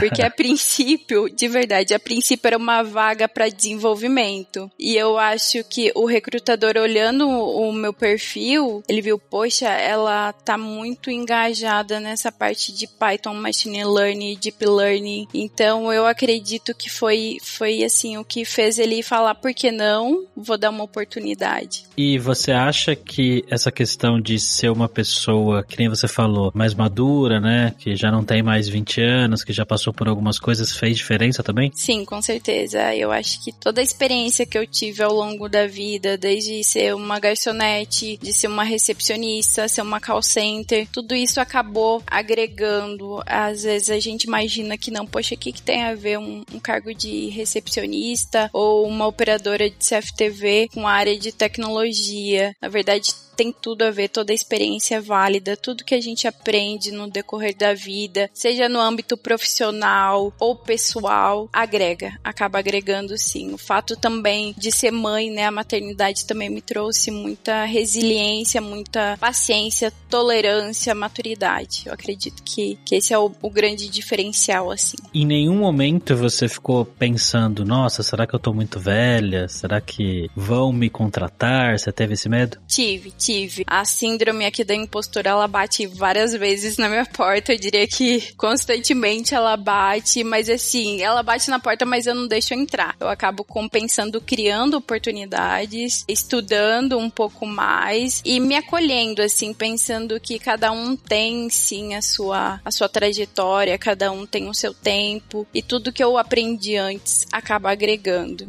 porque 0.00 0.22
a 0.22 0.30
princípio, 0.32 1.28
de 1.28 1.46
verdade, 1.46 1.92
a 1.92 1.98
princípio 2.00 2.48
era 2.48 2.56
uma 2.56 2.82
vaga 2.82 3.28
para 3.28 3.50
desenvolvimento. 3.50 4.70
E 4.78 4.96
eu 4.96 5.18
acho 5.18 5.62
que 5.64 5.92
o 5.94 6.06
recrutador 6.06 6.78
olhando 6.78 7.28
o 7.28 7.70
meu 7.70 7.92
perfil, 7.92 8.82
ele 8.88 9.02
viu, 9.02 9.18
poxa, 9.18 9.68
ela 9.68 10.32
tá 10.32 10.56
muito 10.56 11.10
engajada 11.10 12.00
nessa 12.00 12.32
parte 12.32 12.72
de 12.72 12.86
Python, 12.86 13.34
Machine 13.34 13.84
Learning, 13.84 14.38
Deep 14.40 14.64
Learning. 14.64 15.28
Então 15.34 15.92
eu 15.92 16.06
acredito 16.06 16.74
que 16.74 16.88
foi 16.88 17.36
foi 17.42 17.84
assim 17.84 18.16
o 18.16 18.24
que 18.24 18.42
fez 18.46 18.78
ele 18.78 19.02
falar 19.02 19.34
porque 19.34 19.65
que 19.66 19.72
não? 19.72 20.24
Vou 20.36 20.56
dar 20.56 20.70
uma 20.70 20.84
oportunidade. 20.84 21.86
E 21.96 22.18
você 22.18 22.52
acha 22.52 22.94
que 22.94 23.44
essa 23.50 23.72
questão 23.72 24.20
de 24.20 24.38
ser 24.38 24.70
uma 24.70 24.88
pessoa, 24.88 25.64
que 25.64 25.76
nem 25.76 25.88
você 25.88 26.06
falou, 26.06 26.52
mais 26.54 26.72
madura, 26.72 27.40
né? 27.40 27.74
Que 27.76 27.96
já 27.96 28.12
não 28.12 28.22
tem 28.22 28.44
mais 28.44 28.68
20 28.68 29.00
anos, 29.00 29.42
que 29.42 29.52
já 29.52 29.66
passou 29.66 29.92
por 29.92 30.06
algumas 30.06 30.38
coisas, 30.38 30.70
fez 30.70 30.96
diferença 30.96 31.42
também? 31.42 31.72
Sim, 31.74 32.04
com 32.04 32.22
certeza. 32.22 32.94
Eu 32.94 33.10
acho 33.10 33.42
que 33.42 33.50
toda 33.50 33.80
a 33.80 33.84
experiência 33.84 34.46
que 34.46 34.56
eu 34.56 34.64
tive 34.64 35.02
ao 35.02 35.12
longo 35.12 35.48
da 35.48 35.66
vida, 35.66 36.16
desde 36.16 36.62
ser 36.62 36.94
uma 36.94 37.18
garçonete, 37.18 38.16
de 38.22 38.32
ser 38.32 38.46
uma 38.46 38.62
recepcionista, 38.62 39.66
ser 39.66 39.82
uma 39.82 40.00
call 40.00 40.22
center, 40.22 40.86
tudo 40.92 41.12
isso 41.12 41.40
acabou 41.40 42.00
agregando. 42.06 43.20
Às 43.26 43.64
vezes 43.64 43.90
a 43.90 43.98
gente 43.98 44.24
imagina 44.24 44.78
que 44.78 44.92
não, 44.92 45.06
poxa, 45.06 45.34
o 45.34 45.38
que, 45.38 45.50
que 45.50 45.62
tem 45.62 45.82
a 45.82 45.94
ver 45.94 46.20
um, 46.20 46.44
um 46.54 46.60
cargo 46.60 46.94
de 46.94 47.30
recepcionista 47.30 48.48
ou 48.52 48.86
uma 48.86 49.08
operadora 49.08 49.45
de 49.70 49.76
CFTV 49.76 50.68
com 50.72 50.86
área 50.86 51.18
de 51.18 51.32
tecnologia? 51.32 52.52
Na 52.60 52.68
verdade, 52.68 53.12
tem 53.36 53.52
tudo 53.52 53.82
a 53.82 53.90
ver, 53.90 54.08
toda 54.08 54.32
a 54.32 54.34
experiência 54.34 54.96
é 54.96 55.00
válida, 55.00 55.56
tudo 55.56 55.84
que 55.84 55.94
a 55.94 56.00
gente 56.00 56.26
aprende 56.26 56.90
no 56.90 57.08
decorrer 57.08 57.54
da 57.54 57.74
vida, 57.74 58.30
seja 58.32 58.68
no 58.68 58.80
âmbito 58.80 59.16
profissional 59.16 60.32
ou 60.40 60.56
pessoal, 60.56 61.48
agrega, 61.52 62.18
acaba 62.24 62.58
agregando 62.58 63.16
sim. 63.18 63.52
O 63.52 63.58
fato 63.58 63.94
também 63.94 64.54
de 64.56 64.72
ser 64.72 64.90
mãe, 64.90 65.30
né, 65.30 65.44
a 65.44 65.50
maternidade 65.50 66.24
também 66.24 66.48
me 66.48 66.62
trouxe 66.62 67.10
muita 67.10 67.64
resiliência, 67.64 68.60
muita 68.60 69.18
paciência, 69.20 69.92
tolerância, 70.08 70.94
maturidade. 70.94 71.82
Eu 71.84 71.92
acredito 71.92 72.42
que, 72.42 72.78
que 72.86 72.94
esse 72.94 73.12
é 73.12 73.18
o, 73.18 73.30
o 73.42 73.50
grande 73.50 73.88
diferencial, 73.88 74.70
assim. 74.70 74.96
Em 75.12 75.26
nenhum 75.26 75.58
momento 75.58 76.16
você 76.16 76.48
ficou 76.48 76.84
pensando, 76.86 77.64
nossa, 77.64 78.02
será 78.02 78.26
que 78.26 78.34
eu 78.34 78.38
tô 78.38 78.54
muito 78.54 78.80
velha? 78.80 79.46
Será 79.48 79.80
que 79.80 80.30
vão 80.34 80.72
me 80.72 80.88
contratar? 80.88 81.78
Você 81.78 81.92
teve 81.92 82.14
esse 82.14 82.28
medo? 82.28 82.58
Tive, 82.66 83.10
tive. 83.10 83.25
A 83.66 83.84
síndrome 83.84 84.44
aqui 84.44 84.64
da 84.64 84.74
impostura, 84.74 85.30
ela 85.30 85.48
bate 85.48 85.86
várias 85.86 86.32
vezes 86.32 86.76
na 86.76 86.88
minha 86.88 87.06
porta. 87.06 87.52
Eu 87.52 87.58
diria 87.58 87.86
que 87.86 88.34
constantemente 88.36 89.34
ela 89.34 89.56
bate, 89.56 90.22
mas 90.22 90.48
assim, 90.48 91.02
ela 91.02 91.22
bate 91.22 91.50
na 91.50 91.58
porta, 91.58 91.84
mas 91.84 92.06
eu 92.06 92.14
não 92.14 92.26
deixo 92.26 92.54
entrar. 92.54 92.96
Eu 93.00 93.08
acabo 93.08 93.44
compensando, 93.44 94.20
criando 94.20 94.76
oportunidades, 94.76 96.04
estudando 96.08 96.98
um 96.98 97.10
pouco 97.10 97.46
mais 97.46 98.22
e 98.24 98.38
me 98.40 98.56
acolhendo, 98.56 99.22
assim, 99.22 99.52
pensando 99.52 100.20
que 100.20 100.38
cada 100.38 100.70
um 100.72 100.96
tem 100.96 101.48
sim 101.50 101.94
a 101.94 102.02
sua, 102.02 102.60
a 102.64 102.70
sua 102.70 102.88
trajetória, 102.88 103.78
cada 103.78 104.10
um 104.12 104.26
tem 104.26 104.48
o 104.48 104.54
seu 104.54 104.72
tempo 104.72 105.46
e 105.52 105.62
tudo 105.62 105.92
que 105.92 106.02
eu 106.02 106.18
aprendi 106.18 106.76
antes 106.76 107.26
acaba 107.32 107.70
agregando. 107.70 108.46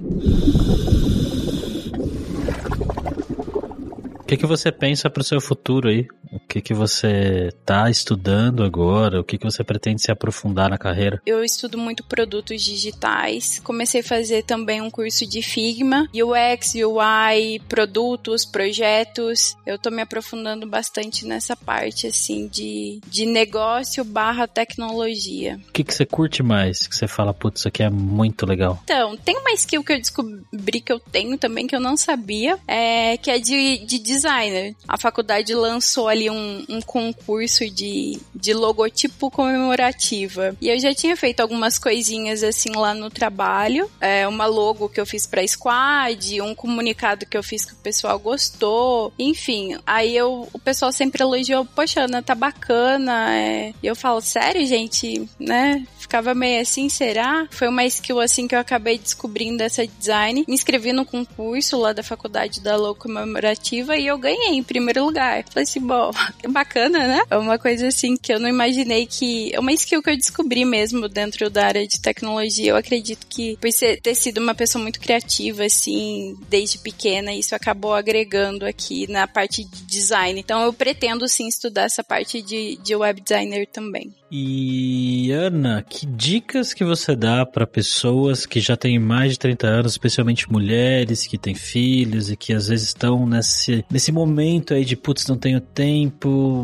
Que, 4.28 4.38
que 4.38 4.46
você 4.46 4.72
pensa 4.72 5.10
para 5.10 5.22
o 5.22 5.24
seu 5.24 5.40
futuro 5.40 5.88
aí? 5.88 6.06
O 6.32 6.40
que, 6.40 6.62
que 6.62 6.74
você 6.74 7.50
está 7.50 7.90
estudando 7.90 8.64
agora? 8.64 9.20
O 9.20 9.24
que, 9.24 9.38
que 9.38 9.46
você 9.46 9.64
pretende 9.64 10.02
se 10.02 10.12
aprofundar 10.12 10.70
na 10.70 10.78
carreira? 10.78 11.22
Eu 11.26 11.44
estudo 11.44 11.78
muito 11.78 12.04
produtos 12.04 12.62
digitais. 12.64 13.60
Comecei 13.64 14.02
a 14.02 14.04
fazer 14.04 14.44
também 14.44 14.82
um 14.82 14.90
curso 14.90 15.26
de 15.26 15.42
Figma, 15.42 16.08
UX, 16.14 16.74
UI, 16.76 17.60
produtos, 17.68 18.46
projetos. 18.46 19.56
Eu 19.66 19.76
estou 19.76 19.92
me 19.92 20.02
aprofundando 20.02 20.68
bastante 20.68 21.26
nessa 21.26 21.56
parte 21.56 22.08
assim 22.08 22.48
de, 22.48 23.00
de 23.08 23.26
negócio 23.26 24.04
barra 24.04 24.48
tecnologia. 24.48 25.60
O 25.70 25.72
que, 25.72 25.84
que 25.84 25.94
você 25.94 26.06
curte 26.06 26.44
mais? 26.44 26.88
Que 26.88 26.96
você 26.96 27.08
fala, 27.08 27.34
putz, 27.34 27.62
isso 27.62 27.68
aqui 27.68 27.84
é 27.84 27.90
muito 27.90 28.46
legal. 28.46 28.80
Então, 28.84 29.16
tem 29.18 29.38
uma 29.38 29.52
skill 29.52 29.84
que 29.84 29.94
eu 29.94 29.98
descobri 29.98 30.82
que 30.82 30.92
eu 30.92 31.00
tenho 31.00 31.38
também 31.38 31.68
que 31.68 31.76
eu 31.76 31.80
não 31.80 31.96
sabia, 31.96 32.58
é, 32.68 33.18
que 33.18 33.32
é 33.32 33.40
de, 33.40 33.80
de 33.86 34.00
designer. 34.00 34.76
A 34.88 34.98
faculdade 34.98 35.54
lançou 35.54 36.08
ali 36.08 36.17
um, 36.30 36.66
um 36.70 36.82
concurso 36.82 37.70
de, 37.70 38.20
de 38.34 38.54
logotipo 38.54 39.30
comemorativa. 39.30 40.56
E 40.62 40.70
eu 40.70 40.80
já 40.80 40.94
tinha 40.94 41.16
feito 41.16 41.40
algumas 41.40 41.78
coisinhas 41.78 42.44
assim 42.44 42.72
lá 42.76 42.94
no 42.94 43.10
trabalho. 43.10 43.90
É, 44.00 44.28
uma 44.28 44.46
logo 44.46 44.90
que 44.90 45.00
eu 45.00 45.06
fiz 45.06 45.26
pra 45.26 45.48
squad, 45.48 46.42
um 46.42 46.56
comunicado 46.56 47.26
que 47.26 47.38
eu 47.38 47.44
fiz 47.44 47.66
que 47.66 47.74
o 47.74 47.78
pessoal 47.78 48.18
gostou. 48.20 49.14
Enfim, 49.18 49.78
aí 49.86 50.16
eu, 50.16 50.48
o 50.52 50.60
pessoal 50.60 50.92
sempre 50.92 51.22
elogiou, 51.22 51.66
poxa, 51.66 52.02
Ana, 52.02 52.22
tá 52.22 52.36
bacana. 52.36 53.36
É. 53.36 53.74
E 53.82 53.88
eu 53.88 53.96
falo, 53.96 54.22
sério, 54.22 54.66
gente, 54.66 55.28
né? 55.40 55.86
Ficava 55.98 56.34
meio 56.34 56.62
assim, 56.62 56.90
será? 56.90 57.48
Foi 57.52 57.68
uma 57.68 57.86
skill 57.86 58.20
assim 58.20 58.48
que 58.48 58.56
eu 58.56 58.60
acabei 58.60 58.98
descobrindo 58.98 59.62
essa 59.62 59.86
design. 59.86 60.46
Me 60.48 60.54
inscrevi 60.54 60.94
no 60.94 61.06
concurso 61.06 61.78
lá 61.78 61.94
da 61.94 62.04
faculdade 62.04 62.62
da 62.62 62.76
logo 62.76 62.96
comemorativa 62.96 63.96
e 63.98 64.08
eu 64.08 64.18
ganhei 64.18 64.54
em 64.54 64.64
primeiro 64.64 65.06
lugar. 65.06 65.44
Falei 65.50 65.64
assim, 65.64 65.80
bom, 65.80 66.07
bacana, 66.50 67.00
né? 67.00 67.22
É 67.30 67.38
uma 67.38 67.58
coisa 67.58 67.88
assim 67.88 68.16
que 68.16 68.34
eu 68.34 68.40
não 68.40 68.50
imaginei 68.50 69.06
que. 69.06 69.54
É 69.54 69.60
uma 69.60 69.74
skill 69.74 70.02
que 70.02 70.10
eu 70.10 70.18
descobri 70.18 70.66
mesmo 70.66 71.08
dentro 71.08 71.50
da 71.50 71.66
área 71.66 71.88
de 71.88 72.00
tecnologia. 72.00 72.72
Eu 72.72 72.76
acredito 72.76 73.26
que 73.28 73.58
por 73.58 73.72
ser, 73.72 74.02
ter 74.02 74.16
sido 74.16 74.40
uma 74.40 74.56
pessoa 74.56 74.82
muito 74.82 75.00
criativa, 75.00 75.64
assim, 75.64 76.38
desde 76.50 76.78
pequena, 76.80 77.34
isso 77.34 77.56
acabou 77.56 77.94
agregando 77.94 78.66
aqui 78.66 79.10
na 79.10 79.28
parte 79.28 79.64
de 79.64 79.84
design. 79.84 80.40
Então 80.40 80.62
eu 80.62 80.74
pretendo 80.74 81.28
sim 81.28 81.48
estudar 81.48 81.84
essa 81.84 82.04
parte 82.04 82.42
de, 82.42 82.78
de 82.78 82.96
web 82.96 83.22
designer 83.22 83.68
também. 83.68 84.14
E 84.30 85.32
Ana, 85.32 85.86
que 85.88 86.06
dicas 86.06 86.74
que 86.74 86.84
você 86.84 87.16
dá 87.16 87.46
para 87.46 87.66
pessoas 87.66 88.46
que 88.46 88.60
já 88.60 88.76
têm 88.76 89.00
mais 89.00 89.34
de 89.34 89.40
30 89.40 89.68
anos, 89.68 89.92
especialmente 89.94 90.52
mulheres 90.52 91.26
que 91.26 91.38
têm 91.38 91.56
filhos 91.56 92.30
e 92.30 92.36
que 92.36 92.54
às 92.54 92.68
vezes 92.68 92.88
estão 92.88 93.26
nesse, 93.26 93.86
nesse 93.90 94.12
momento 94.12 94.74
aí 94.74 94.84
de 94.84 94.98
putz, 94.98 95.28
não 95.28 95.38
tenho 95.38 95.62
tempo, 95.62 95.97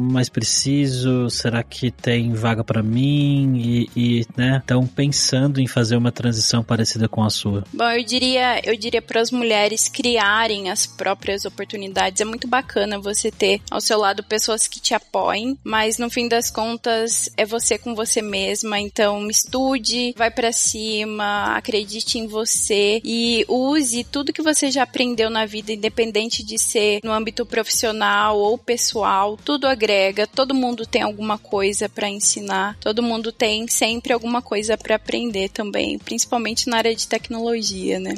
mas 0.02 0.30
preciso, 0.30 1.30
será 1.30 1.64
que 1.64 1.92
tem 1.92 2.34
vaga 2.34 2.64
para 2.64 2.84
mim? 2.84 3.58
E, 3.58 3.90
e 3.96 4.26
né, 4.36 4.58
estão 4.58 4.86
pensando 4.86 5.60
em 5.60 5.68
fazer 5.68 5.96
uma 5.96 6.12
transição 6.12 6.64
parecida 6.64 7.08
com 7.08 7.24
a 7.24 7.30
sua. 7.30 7.64
Bom, 7.74 7.90
eu 7.90 8.04
diria, 8.04 8.62
eu 8.64 8.76
diria 8.76 9.02
para 9.02 9.22
as 9.22 9.32
mulheres 9.32 9.88
criarem 9.88 10.70
as 10.70 10.86
próprias 10.86 11.46
oportunidades. 11.46 12.22
É 12.22 12.26
muito 12.26 12.48
bacana 12.48 13.00
você 13.00 13.32
ter 13.32 13.62
ao 13.70 13.82
seu 13.82 13.98
lado 13.98 14.24
pessoas 14.24 14.68
que 14.68 14.80
te 14.80 14.94
apoiem, 14.94 15.58
mas 15.64 15.98
no 15.98 16.10
fim 16.10 16.28
das 16.28 16.52
contas 16.52 17.30
é 17.38 17.46
você 17.46 17.78
com 17.78 17.96
você 17.96 18.22
mesma, 18.22 18.80
então 18.80 19.30
estude, 19.30 20.14
vai 20.18 20.30
para 20.32 20.52
cima, 20.52 21.56
acredite 21.56 22.20
em 22.20 22.28
você 22.28 23.02
e 23.04 23.46
use 23.48 24.04
tudo 24.04 24.34
que 24.34 24.42
você 24.42 24.70
já 24.72 24.84
aprendeu 24.84 25.30
na 25.30 25.46
vida, 25.46 25.72
independente 25.72 26.44
de 26.44 26.58
ser 26.58 27.00
no 27.04 27.12
âmbito 27.12 27.46
profissional 27.46 28.38
ou 28.38 28.58
pessoal, 28.58 29.23
tudo 29.44 29.68
agrega, 29.68 30.28
todo 30.28 30.54
mundo 30.54 30.86
tem 30.86 31.02
alguma 31.02 31.38
coisa 31.38 31.90
para 31.90 32.10
ensinar, 32.10 32.78
todo 32.80 33.02
mundo 33.02 33.32
tem 33.32 33.68
sempre 33.68 34.14
alguma 34.14 34.42
coisa 34.42 34.78
para 34.78 34.96
aprender 34.96 35.50
também, 35.50 35.98
principalmente 35.98 36.68
na 36.70 36.78
área 36.78 36.96
de 36.96 37.08
tecnologia, 37.08 38.00
né? 38.00 38.14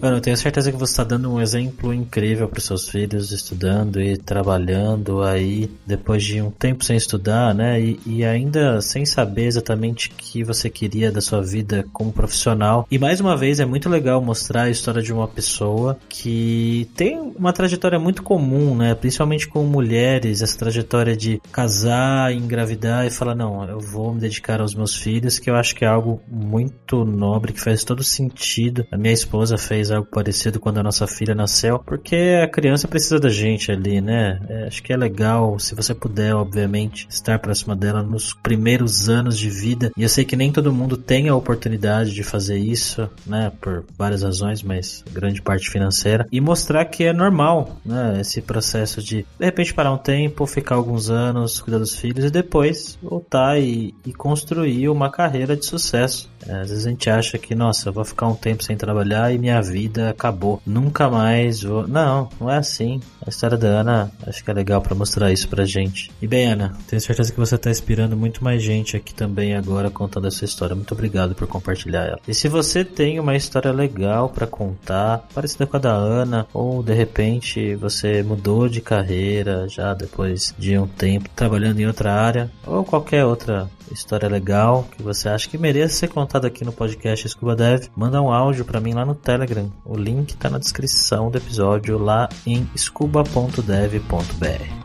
Mano, 0.00 0.16
eu 0.16 0.20
tenho 0.20 0.36
certeza 0.36 0.72
que 0.72 0.78
você 0.78 0.92
está 0.92 1.04
dando 1.04 1.30
um 1.30 1.40
exemplo 1.40 1.92
incrível 1.92 2.48
para 2.48 2.58
seus 2.58 2.88
filhos, 2.88 3.32
estudando 3.32 4.00
e 4.00 4.16
trabalhando 4.16 5.22
aí, 5.22 5.70
depois 5.86 6.24
de 6.24 6.40
um 6.40 6.50
tempo 6.50 6.82
sem 6.82 6.96
estudar, 6.96 7.54
né? 7.54 7.78
E, 7.78 8.00
e, 8.06 8.24
ainda 8.24 8.80
sem 8.80 9.04
saber 9.04 9.44
exatamente 9.44 10.08
o 10.08 10.12
que 10.12 10.42
você 10.42 10.70
queria 10.70 11.12
da 11.12 11.20
sua 11.20 11.42
vida 11.42 11.84
como 11.92 12.12
profissional. 12.12 12.86
E 12.90 12.98
mais 12.98 13.20
uma 13.20 13.36
vez, 13.36 13.60
é 13.60 13.66
muito 13.66 13.90
legal 13.90 14.22
mostrar 14.22 14.62
a 14.62 14.70
história 14.70 15.02
de 15.02 15.12
uma 15.12 15.28
pessoa 15.28 15.98
que 16.08 16.88
tem 16.96 17.18
uma 17.18 17.52
trajetória 17.52 17.98
muito 17.98 18.22
comum, 18.22 18.74
né? 18.74 18.94
Principalmente 18.94 19.48
com 19.48 19.64
mulheres, 19.64 20.40
essa 20.40 20.58
trajetória 20.58 21.14
de 21.14 21.42
casar, 21.52 22.32
engravidar 22.32 23.06
e 23.06 23.10
falar: 23.10 23.34
não, 23.34 23.68
eu 23.68 23.80
vou 23.80 24.14
me 24.14 24.20
dedicar 24.20 24.62
aos 24.62 24.74
meus 24.74 24.96
filhos, 24.96 25.38
que 25.38 25.50
eu 25.50 25.56
acho 25.56 25.74
que 25.74 25.84
é 25.84 25.88
algo 25.88 26.22
muito 26.26 27.04
nobre, 27.04 27.52
que 27.52 27.60
faz 27.60 27.84
todo 27.84 28.02
sentido. 28.02 28.86
A 28.90 28.96
minha 28.96 29.12
esposa 29.12 29.58
fez 29.58 29.89
algo 29.90 30.08
parecido 30.10 30.60
quando 30.60 30.78
a 30.78 30.82
nossa 30.82 31.06
filha 31.06 31.34
nasceu, 31.34 31.78
porque 31.78 32.40
a 32.42 32.48
criança 32.48 32.88
precisa 32.88 33.18
da 33.18 33.28
gente 33.28 33.70
ali, 33.70 34.00
né? 34.00 34.40
É, 34.48 34.66
acho 34.66 34.82
que 34.82 34.92
é 34.92 34.96
legal, 34.96 35.58
se 35.58 35.74
você 35.74 35.94
puder, 35.94 36.34
obviamente, 36.34 37.06
estar 37.10 37.38
próxima 37.38 37.74
dela 37.74 38.02
nos 38.02 38.34
primeiros 38.34 39.08
anos 39.08 39.38
de 39.38 39.48
vida. 39.48 39.90
E 39.96 40.02
eu 40.02 40.08
sei 40.08 40.24
que 40.24 40.36
nem 40.36 40.52
todo 40.52 40.72
mundo 40.72 40.96
tem 40.96 41.28
a 41.28 41.34
oportunidade 41.34 42.12
de 42.12 42.22
fazer 42.22 42.58
isso, 42.58 43.08
né? 43.26 43.52
Por 43.60 43.84
várias 43.96 44.22
razões, 44.22 44.62
mas 44.62 45.04
grande 45.12 45.42
parte 45.42 45.70
financeira. 45.70 46.26
E 46.30 46.40
mostrar 46.40 46.84
que 46.84 47.04
é 47.04 47.12
normal, 47.12 47.76
né? 47.84 48.18
Esse 48.20 48.40
processo 48.40 49.02
de, 49.02 49.26
de 49.38 49.44
repente, 49.44 49.74
parar 49.74 49.92
um 49.92 49.98
tempo, 49.98 50.46
ficar 50.46 50.76
alguns 50.76 51.10
anos, 51.10 51.60
cuidar 51.60 51.78
dos 51.78 51.94
filhos 51.94 52.24
e 52.24 52.30
depois 52.30 52.98
voltar 53.02 53.60
e, 53.60 53.94
e 54.06 54.12
construir 54.12 54.88
uma 54.88 55.10
carreira 55.10 55.56
de 55.56 55.64
sucesso. 55.64 56.30
É, 56.46 56.60
às 56.60 56.70
vezes 56.70 56.86
a 56.86 56.90
gente 56.90 57.10
acha 57.10 57.38
que, 57.38 57.54
nossa, 57.54 57.88
eu 57.88 57.92
vou 57.92 58.04
ficar 58.04 58.26
um 58.26 58.34
tempo 58.34 58.64
sem 58.64 58.76
trabalhar 58.76 59.32
e 59.32 59.38
minha 59.38 59.60
vida 59.60 59.79
vida 59.80 60.10
acabou. 60.10 60.60
Nunca 60.66 61.08
mais 61.08 61.62
vou. 61.62 61.88
Não, 61.88 62.28
não 62.38 62.50
é 62.50 62.58
assim. 62.58 63.00
A 63.24 63.30
história 63.30 63.56
da 63.56 63.68
Ana, 63.68 64.12
acho 64.26 64.44
que 64.44 64.50
é 64.50 64.54
legal 64.54 64.80
para 64.82 64.94
mostrar 64.94 65.32
isso 65.32 65.48
pra 65.48 65.64
gente. 65.64 66.10
E 66.20 66.26
bem, 66.26 66.52
Ana, 66.52 66.76
tenho 66.86 67.00
certeza 67.00 67.32
que 67.32 67.38
você 67.38 67.56
tá 67.56 67.70
inspirando 67.70 68.16
muito 68.16 68.44
mais 68.44 68.62
gente 68.62 68.96
aqui 68.96 69.14
também 69.14 69.54
agora 69.54 69.90
contando 69.90 70.28
essa 70.28 70.44
história. 70.44 70.76
Muito 70.76 70.92
obrigado 70.92 71.34
por 71.34 71.46
compartilhar 71.46 72.04
ela. 72.04 72.20
E 72.28 72.34
se 72.34 72.48
você 72.48 72.84
tem 72.84 73.18
uma 73.18 73.36
história 73.36 73.72
legal 73.72 74.28
para 74.28 74.46
contar, 74.46 75.26
parecida 75.34 75.66
com 75.66 75.76
a 75.76 75.80
da 75.80 75.92
Ana, 75.92 76.46
ou 76.52 76.82
de 76.82 76.92
repente 76.92 77.74
você 77.76 78.22
mudou 78.22 78.68
de 78.68 78.80
carreira 78.80 79.66
já 79.68 79.94
depois 79.94 80.54
de 80.58 80.78
um 80.78 80.86
tempo 80.86 81.28
trabalhando 81.34 81.80
em 81.80 81.86
outra 81.86 82.12
área, 82.12 82.50
ou 82.66 82.84
qualquer 82.84 83.24
outra 83.24 83.68
história 83.92 84.28
legal 84.28 84.86
que 84.90 85.02
você 85.02 85.28
acha 85.28 85.48
que 85.48 85.58
mereça 85.58 85.94
ser 85.94 86.08
contada 86.08 86.46
aqui 86.46 86.64
no 86.64 86.72
podcast 86.72 87.28
Scuba 87.28 87.56
Dev, 87.56 87.86
manda 87.96 88.20
um 88.22 88.32
áudio 88.32 88.64
para 88.64 88.80
mim 88.80 88.94
lá 88.94 89.04
no 89.04 89.14
Telegram. 89.14 89.69
O 89.84 89.96
link 89.96 90.36
tá 90.36 90.50
na 90.50 90.58
descrição 90.58 91.30
do 91.30 91.38
episódio 91.38 91.98
lá 91.98 92.28
em 92.46 92.68
scuba.dev.br. 92.76 93.60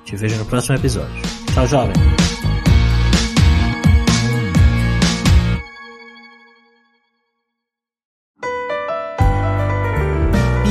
Te 0.03 0.15
vejo 0.15 0.37
no 0.37 0.45
próximo 0.45 0.77
episódio. 0.77 1.21
Tchau, 1.53 1.67
jovem! 1.67 1.93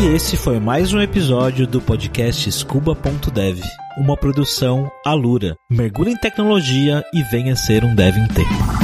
E 0.05 0.07
esse 0.09 0.37
foi 0.37 0.61
mais 0.61 0.93
um 0.93 1.01
episódio 1.01 1.67
do 1.67 1.81
podcast 1.81 2.53
Scuba.dev, 2.53 3.61
uma 3.97 4.17
produção 4.17 4.91
Alura. 5.05 5.57
Mergulhe 5.71 6.11
em 6.11 6.17
tecnologia 6.17 7.03
e 7.15 7.23
venha 7.23 7.57
ser 7.57 7.85
um 7.85 7.95
dev 7.95 8.19
em 8.19 8.29
tempo. 8.29 8.84